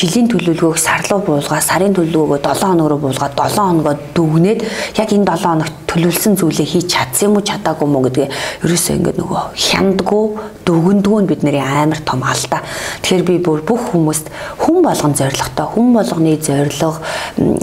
[0.00, 4.60] жилийн төлөвлөгөөг сар руу буулгаад сарын төлөвлөгөөгөө 7 хоног руу буулгаад 7 хоногоо дүгнээд
[4.96, 8.28] яг энэ 7 хоногт төлөвлөсөн зүйлээ хийж чадсан юм уу чадаагүй юм уу гэдгээ
[8.64, 10.24] ерөөсөө ингээд нөгөө хяндгуу
[10.64, 12.64] дүгнэдгүү нь бидний амар том алдаа.
[13.04, 14.32] Тэгэхээр би бүр бүх хүмүүст
[14.64, 16.80] хүн болгон зоригтой хүн болгоны зориг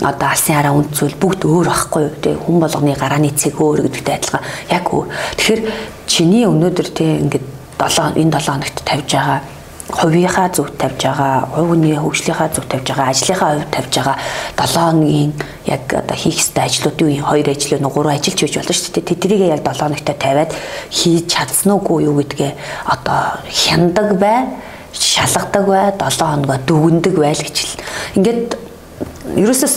[0.05, 3.89] одоо алсын хараа үнд зүйл бүгд өөр байхгүй юу те хүн болгоны гарааны цэг өөр
[3.89, 5.09] гэдэгтэй адилхан яг өөр.
[5.41, 5.61] Тэгэхээр
[6.05, 7.45] чиний өнөөдөр те ингээд
[7.81, 9.56] 7 энэ 7 хоногт тавьж байгаа
[9.89, 14.17] хувийнхаа зөв тавьж байгаа, хувийн хөгжлийнхаа зөв тавьж байгаа, ажлынхаа хувь тавьж байгаа
[14.59, 15.33] 7 хоногийн
[15.65, 18.91] яг одоо хийх ёстой ажлуудын үеийн 2 ажил нь 3 ажил ч хийж болно шүү
[18.99, 19.09] дээ.
[19.15, 20.51] Тэдрийг яг 7 хоногтой тавиад
[20.91, 22.51] хийж чадсан уугүй юу гэдгээ
[22.83, 24.39] одоо хяндаг бай,
[24.91, 27.79] шалгадаг бай, 7 хоногоо дүгндэг байл гэж л.
[28.19, 28.59] Ингээд
[29.39, 29.71] ерөөсөө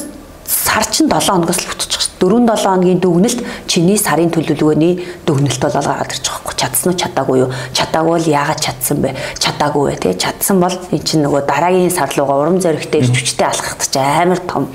[0.51, 6.13] сар чин 7 хоногоос л бүтчих 4-7 хоногийн дүгнэлт чиний сарын төлөвлөгөөний дүгнэлт бол гараад
[6.13, 7.51] ирчих واخгүй чадсан уу чадаагүй юу?
[7.73, 9.17] Чадаагүй л яагаад чадсан бэ?
[9.41, 13.49] Чадаагүй вэ тий чадсан бол эн чинь нөгөө дараагийн сар руугаа урам зоригтой ирж хүчтэй
[13.49, 14.69] алхахт ч амар том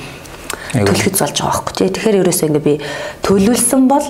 [0.74, 2.74] төлөвлөж болж байгаа واخгүй тий тэгэхээр ерөөсөө ингээ би
[3.22, 4.06] төлөвлөсөн бол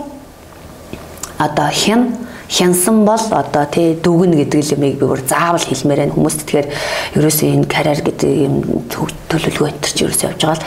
[1.38, 6.16] одоо хэн хянсан бол одоо тий дүгнэ гэдэг юмыг би бүр заавал хэлмээр байна.
[6.16, 6.68] Хүмүүст тэгэхээр
[7.18, 8.56] ерөөсөө энэ карьер гэдэг юм
[8.90, 10.66] төлөвлөгөө энэ ч ерөөсөө явж байгаа л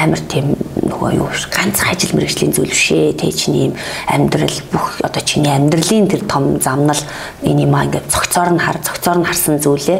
[0.00, 0.46] амар тийм
[0.90, 3.74] нөгөө юу ганцхан ажил мэргэжлийн зүйл бишээ тий чиний юм
[4.10, 6.98] амьдрал бүх одоо чиний амьдралын тэр том замнал
[7.42, 9.98] энэ юм аа ингээд цогцоор нь хар цогцоор нь харсан зүйлээ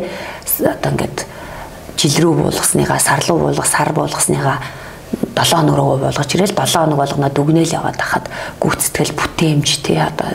[0.66, 1.18] одоо ингээд
[1.97, 4.59] жил рүү буулгасныгаа сар руу буулгах сар буулгасныгаа
[5.37, 8.26] 7 хоног руу болгож ирэл 7 хоног болгоно дүгнэл яваад хахад
[8.61, 10.33] гүйцэтгэл бүтээмж тий одоо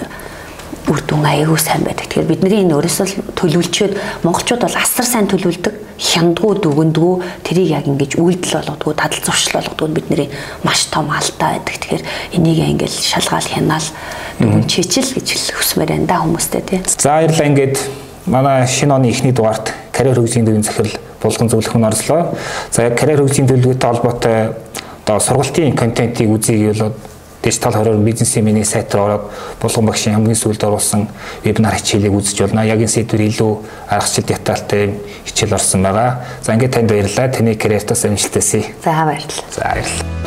[0.88, 2.05] үр дүн аягүй сайн байдаг.
[2.07, 8.17] Тэгэхээр бидний энэ өөрөөсөө төлөвлөчөөд монголчууд бол асар сайн төлөвлөдөг, хяндгуу дүгэндгүү тэрийг яг ингэж
[8.21, 10.29] үйлдэл болгодгоо, тадал зуршил болгодгоо бидний
[10.63, 11.75] маш том алдаа байдаг.
[11.81, 12.03] Тэгэхээр
[12.38, 13.88] энийг ингээл шалгаал хянаал
[14.39, 16.79] дүгэн чичил гэж хүсмээр байна да хүмүүстэй тий.
[16.86, 17.77] За баярлалаа ингээд
[18.25, 22.38] манай шинэ оны эхний дугаарт карьер хөгжлийн төвийн захирал булган зөвлөх нь орслоо.
[22.71, 24.38] За яг карьер хөгжлийн төлөвлөгөөтэй холбоотой
[25.05, 26.93] одоо сургалтын контентийг үзье гэвэл
[27.45, 29.29] дижитал хороор бизнесийн миний сайт руу ороод
[29.61, 31.07] булган багшийн хамгийн сүүлд оруулсан
[31.45, 32.65] вебинар хичээлийг үзэж болно.
[32.65, 33.53] Яг энэ сэдвэр илүү
[33.87, 34.93] аргачлал детальтай
[35.29, 36.25] хичээл орсон байгаа.
[36.41, 37.29] За ингээд танд баярлалаа.
[37.29, 38.65] Таны карьертаа сайн амжилт хүсье.
[38.83, 39.53] За баярлалаа.
[39.53, 40.24] За баярлалаа.